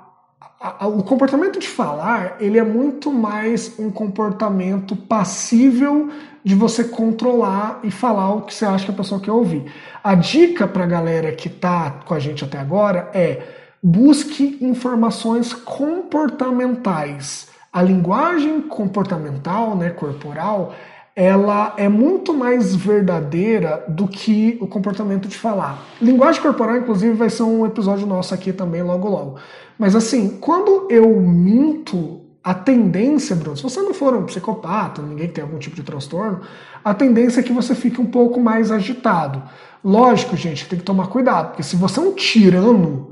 o 0.81 1.02
comportamento 1.02 1.59
de 1.59 1.68
falar 1.68 2.37
ele 2.40 2.59
é 2.59 2.62
muito 2.62 3.12
mais 3.12 3.79
um 3.79 3.90
comportamento 3.90 4.94
passível 4.96 6.11
de 6.44 6.55
você 6.55 6.85
controlar 6.85 7.81
e 7.83 7.90
falar 7.90 8.35
o 8.35 8.42
que 8.42 8.55
você 8.55 8.64
acha 8.64 8.85
que 8.85 8.90
a 8.92 8.94
pessoa 8.94 9.20
quer 9.20 9.33
ouvir. 9.33 9.64
A 10.02 10.14
dica 10.14 10.68
para 10.68 10.85
a 10.85 10.87
galera 10.87 11.33
que 11.33 11.48
está 11.48 11.90
com 12.05 12.14
a 12.14 12.18
gente 12.18 12.44
até 12.44 12.59
agora 12.59 13.11
é 13.12 13.42
busque 13.83 14.59
informações 14.61 15.52
comportamentais. 15.52 17.48
A 17.72 17.83
linguagem 17.83 18.62
comportamental, 18.62 19.76
né, 19.76 19.90
corporal, 19.90 20.74
ela 21.16 21.72
é 21.79 21.88
muito 21.88 22.35
mais 22.35 22.76
verdadeira 22.76 23.83
do 23.88 24.07
que 24.07 24.59
o 24.61 24.66
comportamento 24.66 25.26
de 25.26 25.38
falar. 25.38 25.83
Linguagem 25.98 26.42
corporal, 26.42 26.76
inclusive, 26.76 27.14
vai 27.14 27.31
ser 27.31 27.42
um 27.42 27.64
episódio 27.64 28.07
nosso 28.07 28.35
aqui 28.35 28.52
também 28.52 28.83
logo 28.83 29.09
logo. 29.09 29.37
Mas 29.79 29.96
assim, 29.96 30.37
quando 30.38 30.87
eu 30.90 31.18
minto, 31.18 32.20
a 32.44 32.52
tendência, 32.52 33.35
Bruno, 33.35 33.57
se 33.57 33.62
você 33.62 33.81
não 33.81 33.94
for 33.94 34.14
um 34.14 34.26
psicopata, 34.26 35.00
ninguém 35.00 35.29
que 35.29 35.33
tem 35.33 35.42
algum 35.42 35.59
tipo 35.59 35.74
de 35.74 35.83
transtorno, 35.83 36.42
a 36.85 36.92
tendência 36.92 37.40
é 37.40 37.42
que 37.42 37.52
você 37.52 37.74
fique 37.74 37.98
um 37.98 38.07
pouco 38.07 38.38
mais 38.38 38.70
agitado. 38.70 39.42
Lógico, 39.83 40.37
gente, 40.37 40.68
tem 40.68 40.79
que 40.79 40.85
tomar 40.85 41.07
cuidado, 41.07 41.48
porque 41.48 41.62
se 41.62 41.76
você 41.76 41.98
é 41.98 42.02
um 42.02 42.12
tirano, 42.12 43.05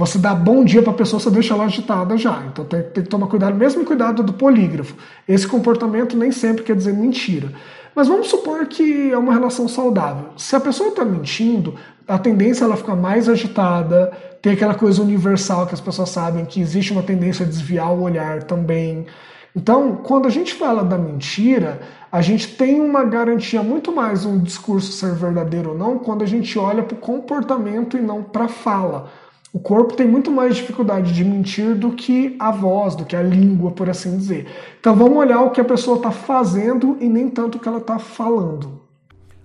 você 0.00 0.18
dá 0.18 0.34
bom 0.34 0.64
dia 0.64 0.82
para 0.82 0.92
a 0.92 0.96
pessoa, 0.96 1.20
você 1.20 1.30
deixa 1.30 1.52
ela 1.52 1.64
agitada 1.64 2.16
já. 2.16 2.42
Então 2.50 2.64
tem, 2.64 2.82
tem, 2.82 3.02
que 3.02 3.08
tomar 3.08 3.26
cuidado, 3.26 3.54
mesmo 3.54 3.84
cuidado 3.84 4.22
do 4.22 4.32
polígrafo. 4.32 4.94
Esse 5.28 5.46
comportamento 5.46 6.16
nem 6.16 6.32
sempre 6.32 6.64
quer 6.64 6.74
dizer 6.74 6.94
mentira. 6.94 7.52
Mas 7.94 8.08
vamos 8.08 8.28
supor 8.28 8.66
que 8.66 9.10
é 9.12 9.18
uma 9.18 9.32
relação 9.32 9.68
saudável. 9.68 10.30
Se 10.38 10.56
a 10.56 10.60
pessoa 10.60 10.88
está 10.88 11.04
mentindo, 11.04 11.74
a 12.08 12.18
tendência 12.18 12.64
é 12.64 12.66
ela 12.66 12.76
ficar 12.76 12.96
mais 12.96 13.28
agitada, 13.28 14.10
tem 14.40 14.52
aquela 14.52 14.74
coisa 14.74 15.02
universal 15.02 15.66
que 15.66 15.74
as 15.74 15.80
pessoas 15.80 16.08
sabem 16.08 16.46
que 16.46 16.60
existe 16.62 16.92
uma 16.92 17.02
tendência 17.02 17.44
a 17.44 17.48
desviar 17.48 17.92
o 17.92 18.00
olhar 18.00 18.44
também. 18.44 19.06
Então, 19.54 19.96
quando 19.96 20.26
a 20.26 20.30
gente 20.30 20.54
fala 20.54 20.82
da 20.82 20.96
mentira, 20.96 21.80
a 22.10 22.22
gente 22.22 22.56
tem 22.56 22.80
uma 22.80 23.04
garantia 23.04 23.62
muito 23.62 23.92
mais 23.92 24.24
um 24.24 24.38
discurso 24.38 24.92
ser 24.92 25.12
verdadeiro 25.14 25.70
ou 25.70 25.78
não 25.78 25.98
quando 25.98 26.22
a 26.22 26.26
gente 26.26 26.58
olha 26.58 26.82
para 26.82 26.94
o 26.94 27.00
comportamento 27.00 27.98
e 27.98 28.00
não 28.00 28.22
para 28.22 28.44
a 28.44 28.48
fala. 28.48 29.10
O 29.52 29.58
corpo 29.58 29.96
tem 29.96 30.06
muito 30.06 30.30
mais 30.30 30.56
dificuldade 30.56 31.12
de 31.12 31.24
mentir 31.24 31.74
do 31.74 31.90
que 31.92 32.36
a 32.38 32.52
voz, 32.52 32.94
do 32.94 33.04
que 33.04 33.16
a 33.16 33.22
língua, 33.22 33.72
por 33.72 33.90
assim 33.90 34.16
dizer. 34.16 34.46
Então 34.78 34.94
vamos 34.94 35.18
olhar 35.18 35.42
o 35.42 35.50
que 35.50 35.60
a 35.60 35.64
pessoa 35.64 35.96
está 35.96 36.12
fazendo 36.12 36.96
e 37.00 37.08
nem 37.08 37.28
tanto 37.28 37.58
o 37.58 37.60
que 37.60 37.66
ela 37.66 37.78
está 37.78 37.98
falando. 37.98 38.79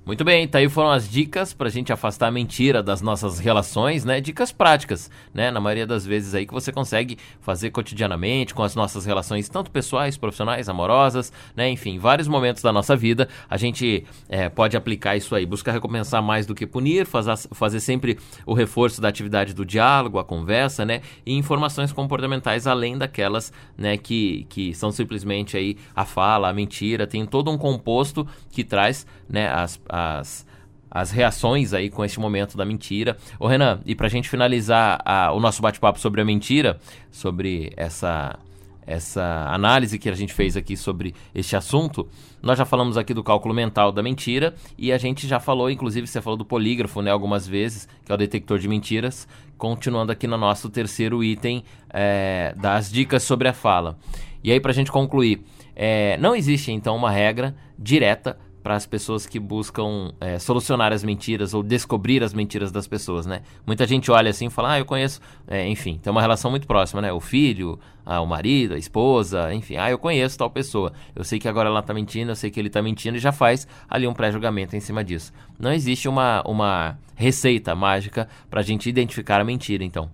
Muito 0.05 0.23
bem, 0.23 0.47
tá 0.47 0.59
aí 0.59 0.69
foram 0.69 0.91
as 0.91 1.09
dicas 1.09 1.51
para 1.51 1.67
a 1.67 1.71
gente 1.71 1.91
afastar 1.91 2.27
a 2.27 2.31
mentira 2.31 2.83
das 2.83 3.01
nossas 3.01 3.39
relações, 3.39 4.05
né? 4.05 4.21
Dicas 4.21 4.51
práticas, 4.51 5.09
né? 5.33 5.49
Na 5.49 5.59
maioria 5.59 5.87
das 5.87 6.05
vezes 6.05 6.35
aí 6.35 6.45
que 6.45 6.53
você 6.53 6.71
consegue 6.71 7.17
fazer 7.41 7.71
cotidianamente 7.71 8.53
com 8.53 8.61
as 8.61 8.75
nossas 8.75 9.03
relações, 9.03 9.49
tanto 9.49 9.71
pessoais, 9.71 10.15
profissionais, 10.15 10.69
amorosas, 10.69 11.33
né? 11.55 11.71
Enfim, 11.71 11.97
vários 11.97 12.27
momentos 12.27 12.61
da 12.61 12.71
nossa 12.71 12.95
vida 12.95 13.27
a 13.49 13.57
gente 13.57 14.05
é, 14.29 14.47
pode 14.47 14.77
aplicar 14.77 15.17
isso 15.17 15.33
aí. 15.33 15.43
Buscar 15.43 15.71
recompensar 15.71 16.21
mais 16.21 16.45
do 16.45 16.53
que 16.53 16.67
punir, 16.67 17.07
fazer, 17.07 17.35
fazer 17.53 17.79
sempre 17.79 18.19
o 18.45 18.53
reforço 18.53 19.01
da 19.01 19.07
atividade 19.07 19.55
do 19.55 19.65
diálogo, 19.65 20.19
a 20.19 20.23
conversa, 20.23 20.85
né? 20.85 21.01
E 21.25 21.33
informações 21.33 21.91
comportamentais 21.91 22.67
além 22.67 22.95
daquelas, 22.95 23.51
né? 23.75 23.97
Que, 23.97 24.45
que 24.49 24.71
são 24.75 24.91
simplesmente 24.91 25.57
aí 25.57 25.75
a 25.95 26.05
fala, 26.05 26.47
a 26.47 26.53
mentira, 26.53 27.07
tem 27.07 27.25
todo 27.25 27.49
um 27.49 27.57
composto 27.57 28.27
que 28.51 28.63
traz, 28.63 29.07
né? 29.27 29.49
As 29.49 29.81
as, 29.95 30.45
as 30.89 31.11
reações 31.11 31.73
aí 31.73 31.89
com 31.89 32.03
esse 32.03 32.19
momento 32.19 32.57
da 32.57 32.65
mentira. 32.65 33.17
Ô 33.39 33.47
Renan, 33.47 33.79
e 33.85 33.95
pra 33.95 34.07
gente 34.07 34.29
finalizar 34.29 35.01
a, 35.05 35.31
o 35.31 35.39
nosso 35.39 35.61
bate-papo 35.61 35.99
sobre 35.99 36.21
a 36.21 36.25
mentira, 36.25 36.79
sobre 37.11 37.71
essa 37.75 38.37
essa 38.87 39.47
análise 39.49 39.97
que 39.97 40.07
a 40.07 40.13
gente 40.13 40.31
fez 40.31 40.55
aqui 40.55 40.77
sobre 40.77 41.15
este 41.33 41.55
assunto, 41.55 42.07
nós 42.41 42.57
já 42.57 42.65
falamos 42.65 42.97
aqui 42.97 43.13
do 43.15 43.23
cálculo 43.23 43.53
mental 43.53 43.91
da 43.91 44.03
mentira 44.03 44.53
e 44.77 44.91
a 44.93 44.97
gente 44.99 45.27
já 45.27 45.39
falou, 45.39 45.71
inclusive 45.71 46.05
você 46.05 46.21
falou 46.21 46.37
do 46.37 46.45
polígrafo, 46.45 47.01
né, 47.01 47.09
algumas 47.09 47.47
vezes, 47.47 47.87
que 48.05 48.11
é 48.11 48.15
o 48.15 48.17
detector 48.17 48.59
de 48.59 48.67
mentiras, 48.67 49.27
continuando 49.57 50.11
aqui 50.11 50.27
no 50.27 50.37
nosso 50.37 50.69
terceiro 50.69 51.23
item 51.23 51.63
é, 51.89 52.53
das 52.57 52.91
dicas 52.91 53.23
sobre 53.23 53.47
a 53.47 53.53
fala. 53.53 53.97
E 54.43 54.51
aí, 54.51 54.59
para 54.59 54.69
a 54.69 54.75
gente 54.75 54.91
concluir, 54.91 55.43
é, 55.75 56.17
não 56.19 56.35
existe 56.35 56.71
então 56.71 56.95
uma 56.95 57.09
regra 57.09 57.55
direta 57.79 58.37
para 58.65 58.75
as 58.75 58.87
pessoas 58.87 59.27
que 59.27 59.39
buscam 59.39 60.11
é, 60.19 60.39
solucionar 60.39 60.91
as 60.91 61.03
mentiras 61.03 61.53
ou 61.53 61.61
descobrir 61.61 62.23
as 62.23 62.33
mentiras 62.33 62.71
das 62.71 62.87
pessoas, 62.87 63.27
né? 63.27 63.43
Muita 63.63 63.85
gente 63.85 64.09
olha 64.09 64.31
assim 64.31 64.47
e 64.47 64.49
fala, 64.49 64.71
ah, 64.71 64.79
eu 64.79 64.85
conheço, 64.85 65.21
é, 65.47 65.67
enfim, 65.67 65.99
tem 66.01 66.09
uma 66.09 66.19
relação 66.19 66.49
muito 66.49 66.65
próxima, 66.65 66.99
né? 66.99 67.13
O 67.13 67.19
filho, 67.19 67.77
ah, 68.03 68.19
o 68.21 68.25
marido, 68.25 68.73
a 68.73 68.77
esposa, 68.79 69.53
enfim, 69.53 69.75
ah, 69.77 69.91
eu 69.91 69.99
conheço 69.99 70.39
tal 70.39 70.49
pessoa, 70.49 70.91
eu 71.15 71.23
sei 71.23 71.37
que 71.37 71.47
agora 71.47 71.69
ela 71.69 71.81
está 71.81 71.93
mentindo, 71.93 72.31
eu 72.31 72.35
sei 72.35 72.49
que 72.49 72.59
ele 72.59 72.69
está 72.69 72.81
mentindo 72.81 73.17
e 73.17 73.19
já 73.19 73.31
faz 73.31 73.67
ali 73.87 74.07
um 74.07 74.15
pré-julgamento 74.15 74.75
em 74.75 74.79
cima 74.79 75.03
disso. 75.03 75.31
Não 75.59 75.71
existe 75.71 76.09
uma, 76.09 76.41
uma 76.43 76.97
receita 77.13 77.75
mágica 77.75 78.27
para 78.49 78.61
a 78.61 78.63
gente 78.63 78.89
identificar 78.89 79.39
a 79.39 79.43
mentira, 79.43 79.83
então. 79.83 80.09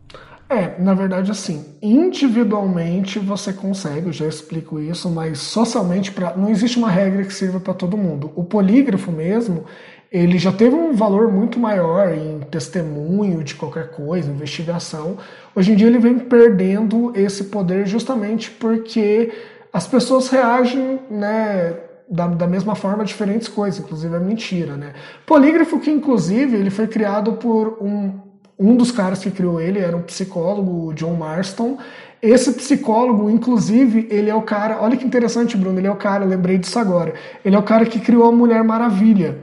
É, 0.52 0.76
na 0.78 0.94
verdade, 0.94 1.32
assim, 1.32 1.64
individualmente 1.82 3.18
você 3.18 3.54
consegue, 3.54 4.08
eu 4.08 4.12
já 4.12 4.28
explico 4.28 4.82
isso, 4.82 5.10
mas 5.10 5.40
socialmente 5.40 6.12
pra, 6.12 6.36
não 6.36 6.50
existe 6.50 6.78
uma 6.78 6.90
regra 6.90 7.24
que 7.24 7.34
sirva 7.34 7.58
para 7.58 7.74
todo 7.74 7.96
mundo. 7.96 8.34
O 8.36 8.44
polígrafo 8.44 9.14
mesmo, 9.14 9.64
ele 10.12 10.38
já 10.38 10.52
teve 10.52 10.76
um 10.76 10.92
valor 10.92 11.32
muito 11.32 11.58
maior 11.58 12.14
em 12.14 12.42
testemunho 12.42 13.46
de 13.46 13.56
qualquer 13.56 13.92
coisa, 13.92 14.30
investigação. 14.30 15.18
Hoje 15.56 15.72
em 15.72 15.76
dia 15.78 15.88
ele 15.88 16.00
vem 16.00 16.20
perdendo 16.20 17.14
esse 17.16 17.46
poder 17.46 17.88
justamente 17.88 18.52
porque 18.52 19.32
as 19.72 19.88
pessoas 19.88 20.28
reagem, 20.28 21.00
né, 21.10 21.78
da, 22.10 22.28
da, 22.28 22.46
mesma 22.46 22.76
forma 22.76 23.06
diferentes 23.06 23.48
coisas, 23.48 23.80
inclusive 23.80 24.14
a 24.14 24.20
mentira, 24.20 24.76
né? 24.76 24.92
Polígrafo 25.26 25.80
que 25.80 25.90
inclusive 25.90 26.58
ele 26.58 26.70
foi 26.70 26.88
criado 26.88 27.34
por 27.36 27.78
um 27.82 28.31
um 28.62 28.76
dos 28.76 28.92
caras 28.92 29.20
que 29.20 29.32
criou 29.32 29.60
ele 29.60 29.80
era 29.80 29.98
um 29.98 30.04
psicólogo, 30.04 30.94
John 30.94 31.16
Marston. 31.16 31.80
Esse 32.22 32.54
psicólogo, 32.54 33.28
inclusive, 33.28 34.08
ele 34.12 34.30
é 34.30 34.36
o 34.36 34.44
cara. 34.44 34.78
Olha 34.80 34.96
que 34.96 35.04
interessante, 35.04 35.58
Bruno. 35.58 35.80
Ele 35.80 35.88
é 35.88 35.92
o 35.92 35.96
cara, 35.96 36.24
lembrei 36.24 36.60
disso 36.60 36.78
agora. 36.78 37.16
Ele 37.44 37.56
é 37.56 37.60
o 37.60 37.64
cara 37.64 37.86
que 37.88 38.00
criou 38.00 38.30
a 38.30 38.32
Mulher 38.32 38.64
Maravilha. 38.64 39.40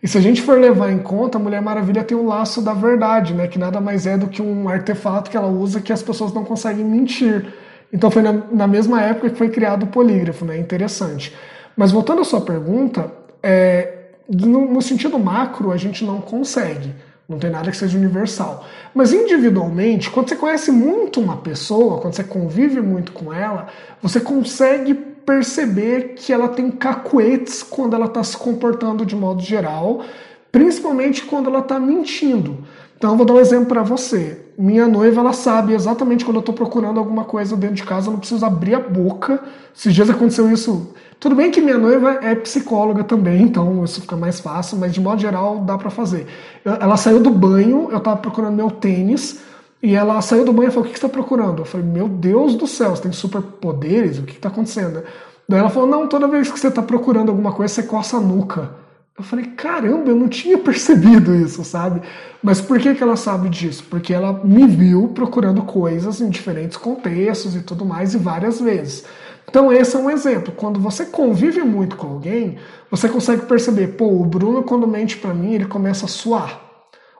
E 0.00 0.06
se 0.06 0.16
a 0.16 0.20
gente 0.20 0.40
for 0.40 0.56
levar 0.56 0.92
em 0.92 0.98
conta, 0.98 1.36
a 1.36 1.40
Mulher 1.40 1.60
Maravilha 1.60 2.04
tem 2.04 2.16
o 2.16 2.24
laço 2.24 2.62
da 2.62 2.72
verdade, 2.72 3.34
né? 3.34 3.48
Que 3.48 3.58
nada 3.58 3.80
mais 3.80 4.06
é 4.06 4.16
do 4.16 4.28
que 4.28 4.40
um 4.40 4.68
artefato 4.68 5.30
que 5.30 5.36
ela 5.36 5.48
usa 5.48 5.80
que 5.80 5.92
as 5.92 6.02
pessoas 6.02 6.32
não 6.32 6.44
conseguem 6.44 6.84
mentir. 6.84 7.52
Então 7.92 8.08
foi 8.08 8.22
na, 8.22 8.32
na 8.52 8.68
mesma 8.68 9.02
época 9.02 9.30
que 9.30 9.36
foi 9.36 9.48
criado 9.48 9.82
o 9.82 9.86
polígrafo, 9.88 10.44
né? 10.44 10.56
Interessante. 10.56 11.34
Mas 11.76 11.90
voltando 11.90 12.20
à 12.20 12.24
sua 12.24 12.40
pergunta, 12.40 13.12
é, 13.42 14.10
no, 14.28 14.72
no 14.72 14.80
sentido 14.80 15.18
macro, 15.18 15.72
a 15.72 15.76
gente 15.76 16.04
não 16.04 16.20
consegue. 16.20 16.94
Não 17.30 17.38
tem 17.38 17.48
nada 17.48 17.70
que 17.70 17.76
seja 17.76 17.96
universal. 17.96 18.66
Mas 18.92 19.12
individualmente, 19.12 20.10
quando 20.10 20.28
você 20.28 20.34
conhece 20.34 20.72
muito 20.72 21.20
uma 21.20 21.36
pessoa, 21.36 22.00
quando 22.00 22.14
você 22.14 22.24
convive 22.24 22.80
muito 22.80 23.12
com 23.12 23.32
ela, 23.32 23.68
você 24.02 24.18
consegue 24.18 24.94
perceber 24.94 26.14
que 26.16 26.32
ela 26.32 26.48
tem 26.48 26.72
cacuetes 26.72 27.62
quando 27.62 27.94
ela 27.94 28.06
está 28.06 28.24
se 28.24 28.36
comportando 28.36 29.06
de 29.06 29.14
modo 29.14 29.40
geral, 29.40 30.02
principalmente 30.50 31.22
quando 31.22 31.48
ela 31.48 31.60
está 31.60 31.78
mentindo. 31.78 32.64
Então, 32.98 33.12
eu 33.12 33.16
vou 33.16 33.24
dar 33.24 33.34
um 33.34 33.40
exemplo 33.40 33.66
para 33.66 33.84
você. 33.84 34.46
Minha 34.58 34.88
noiva, 34.88 35.20
ela 35.20 35.32
sabe 35.32 35.72
exatamente 35.72 36.24
quando 36.24 36.38
eu 36.38 36.40
estou 36.40 36.54
procurando 36.54 36.98
alguma 36.98 37.22
coisa 37.22 37.56
dentro 37.56 37.76
de 37.76 37.84
casa, 37.84 38.08
eu 38.08 38.12
não 38.12 38.18
preciso 38.18 38.44
abrir 38.44 38.74
a 38.74 38.80
boca. 38.80 39.40
Esses 39.72 39.94
dias 39.94 40.10
aconteceu 40.10 40.50
isso 40.50 40.92
tudo 41.20 41.34
bem 41.34 41.50
que 41.50 41.60
minha 41.60 41.76
noiva 41.76 42.18
é 42.22 42.34
psicóloga 42.34 43.04
também, 43.04 43.42
então 43.42 43.84
isso 43.84 44.00
fica 44.00 44.16
mais 44.16 44.40
fácil, 44.40 44.78
mas 44.78 44.92
de 44.92 45.00
modo 45.02 45.20
geral 45.20 45.58
dá 45.58 45.76
para 45.76 45.90
fazer. 45.90 46.26
ela 46.64 46.96
saiu 46.96 47.20
do 47.22 47.30
banho, 47.30 47.90
eu 47.92 48.00
tava 48.00 48.16
procurando 48.16 48.56
meu 48.56 48.70
tênis, 48.70 49.38
e 49.82 49.94
ela 49.94 50.20
saiu 50.22 50.44
do 50.44 50.52
banho 50.52 50.68
e 50.68 50.72
falou: 50.72 50.88
O 50.88 50.90
que, 50.90 50.98
você 50.98 51.06
está 51.06 51.08
procurando? 51.08 51.60
Eu 51.60 51.64
falei: 51.66 51.86
Meu 51.86 52.08
Deus 52.08 52.54
do 52.54 52.66
céu, 52.66 52.90
você 52.90 53.02
tem 53.02 53.12
superpoderes? 53.12 54.18
O 54.18 54.22
que, 54.22 54.32
está 54.32 54.48
acontecendo? 54.48 55.02
Daí 55.48 55.60
ela 55.60 55.70
falou: 55.70 55.88
Não, 55.88 56.06
toda 56.06 56.26
vez 56.26 56.50
que 56.50 56.58
você 56.58 56.68
está 56.68 56.82
procurando 56.82 57.30
alguma 57.30 57.52
coisa, 57.52 57.74
você 57.74 57.82
coça 57.82 58.16
a 58.16 58.20
nuca. 58.20 58.70
Eu 59.16 59.24
falei: 59.24 59.44
Caramba, 59.44 60.10
eu 60.10 60.16
não 60.16 60.28
tinha 60.28 60.56
percebido 60.58 61.34
isso, 61.34 61.64
sabe? 61.64 62.02
Mas 62.42 62.60
por 62.60 62.78
que, 62.78 62.94
que 62.94 63.02
ela 63.02 63.16
sabe 63.16 63.48
disso? 63.48 63.84
Porque 63.88 64.12
ela 64.12 64.32
me 64.44 64.66
viu 64.66 65.08
procurando 65.08 65.62
coisas 65.62 66.20
em 66.20 66.28
diferentes 66.30 66.76
contextos 66.76 67.54
e 67.54 67.60
tudo 67.60 67.84
mais, 67.84 68.14
e 68.14 68.18
várias 68.18 68.60
vezes. 68.60 69.04
Então 69.50 69.72
esse 69.72 69.96
é 69.96 69.98
um 69.98 70.08
exemplo. 70.08 70.54
Quando 70.56 70.78
você 70.78 71.04
convive 71.04 71.60
muito 71.62 71.96
com 71.96 72.06
alguém, 72.06 72.56
você 72.88 73.08
consegue 73.08 73.46
perceber, 73.46 73.88
pô, 73.88 74.06
o 74.06 74.24
Bruno 74.24 74.62
quando 74.62 74.86
mente 74.86 75.16
para 75.16 75.34
mim, 75.34 75.54
ele 75.54 75.66
começa 75.66 76.06
a 76.06 76.08
suar. 76.08 76.60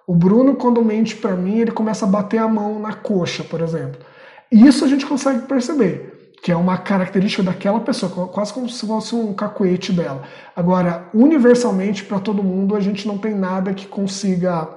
O 0.06 0.14
Bruno 0.14 0.54
quando 0.54 0.82
mente 0.84 1.16
para 1.16 1.34
mim, 1.34 1.58
ele 1.58 1.72
começa 1.72 2.04
a 2.04 2.08
bater 2.08 2.38
a 2.38 2.46
mão 2.46 2.78
na 2.78 2.92
coxa, 2.92 3.42
por 3.42 3.60
exemplo. 3.60 4.00
Isso 4.50 4.84
a 4.84 4.88
gente 4.88 5.06
consegue 5.06 5.42
perceber, 5.42 6.32
que 6.40 6.52
é 6.52 6.56
uma 6.56 6.78
característica 6.78 7.42
daquela 7.42 7.80
pessoa, 7.80 8.28
quase 8.28 8.52
como 8.52 8.68
se 8.68 8.86
fosse 8.86 9.14
um 9.14 9.34
cacuete 9.34 9.92
dela. 9.92 10.22
Agora, 10.54 11.08
universalmente 11.12 12.04
para 12.04 12.20
todo 12.20 12.44
mundo, 12.44 12.76
a 12.76 12.80
gente 12.80 13.08
não 13.08 13.18
tem 13.18 13.34
nada 13.34 13.74
que 13.74 13.88
consiga 13.88 14.68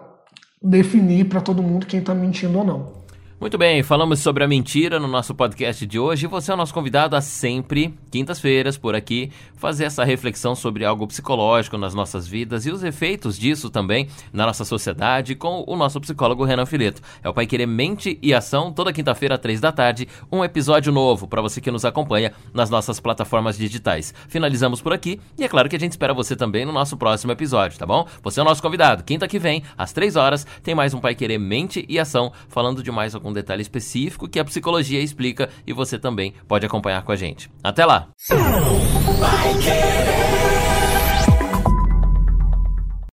definir 0.62 1.26
para 1.26 1.40
todo 1.40 1.62
mundo 1.62 1.86
quem 1.86 2.00
está 2.00 2.16
mentindo 2.16 2.58
ou 2.58 2.66
não. 2.66 3.03
Muito 3.44 3.58
bem, 3.58 3.84
falamos 3.84 4.22
sobre 4.22 4.42
a 4.42 4.48
mentira 4.48 5.02
no 5.02 5.08
nosso 5.08 5.36
podcast 5.36 5.86
de 5.86 6.00
hoje. 6.00 6.28
Você 6.28 6.50
é 6.50 6.54
o 6.54 6.58
nosso 6.58 6.74
convidado 6.74 7.14
a 7.14 7.20
sempre, 7.20 7.94
quintas-feiras, 8.10 8.78
por 8.78 8.96
aqui, 8.96 9.32
fazer 9.58 9.84
essa 9.84 10.06
reflexão 10.06 10.56
sobre 10.56 10.86
algo 10.86 11.06
psicológico 11.06 11.78
nas 11.78 11.94
nossas 11.94 12.26
vidas 12.26 12.66
e 12.66 12.72
os 12.72 12.86
efeitos 12.86 13.38
disso 13.38 13.70
também 13.70 14.08
na 14.32 14.46
nossa 14.46 14.64
sociedade 14.64 15.36
com 15.36 15.62
o 15.68 15.76
nosso 15.76 16.00
psicólogo 16.00 16.46
Renan 16.46 16.66
Fileto. 16.66 17.02
É 17.22 17.28
o 17.28 17.34
Pai 17.34 17.46
Querer 17.46 17.66
Mente 17.66 18.18
e 18.22 18.34
Ação, 18.34 18.72
toda 18.72 18.94
quinta-feira, 18.94 19.38
três 19.38 19.60
da 19.60 19.74
tarde, 19.74 20.08
um 20.32 20.42
episódio 20.42 20.94
novo 20.94 21.28
para 21.28 21.42
você 21.42 21.60
que 21.60 21.70
nos 21.70 21.84
acompanha 21.84 22.32
nas 22.54 22.70
nossas 22.70 23.02
plataformas 23.02 23.58
digitais. 23.58 24.14
Finalizamos 24.30 24.82
por 24.82 24.94
aqui 24.94 25.20
e 25.38 25.44
é 25.44 25.50
claro 25.50 25.68
que 25.68 25.76
a 25.76 25.80
gente 25.80 25.92
espera 25.92 26.14
você 26.14 26.34
também 26.34 26.64
no 26.64 26.72
nosso 26.72 26.96
próximo 26.96 27.34
episódio, 27.34 27.78
tá 27.78 27.86
bom? 27.86 28.08
Você 28.24 28.40
é 28.40 28.44
o 28.44 28.46
nosso 28.46 28.62
convidado. 28.62 29.04
Quinta 29.04 29.28
que 29.28 29.38
vem, 29.38 29.64
às 29.78 29.92
três 29.92 30.16
horas, 30.16 30.48
tem 30.64 30.74
mais 30.74 30.94
um 30.94 31.02
Pai 31.02 31.14
Querer 31.14 31.38
Mente 31.38 31.86
e 31.90 32.00
Ação, 32.00 32.32
falando 32.48 32.82
de 32.82 32.90
mais 32.90 33.14
algum 33.14 33.33
detalhe 33.34 33.62
específico 33.62 34.28
que 34.28 34.40
a 34.40 34.46
psicologia 34.46 35.02
explica 35.02 35.50
e 35.66 35.74
você 35.74 35.98
também 35.98 36.34
pode 36.48 36.66
acompanhar 36.66 37.04
com 37.04 37.12
a 37.12 37.16
gente. 37.16 37.50
Até 37.64 37.86
lá! 37.86 38.10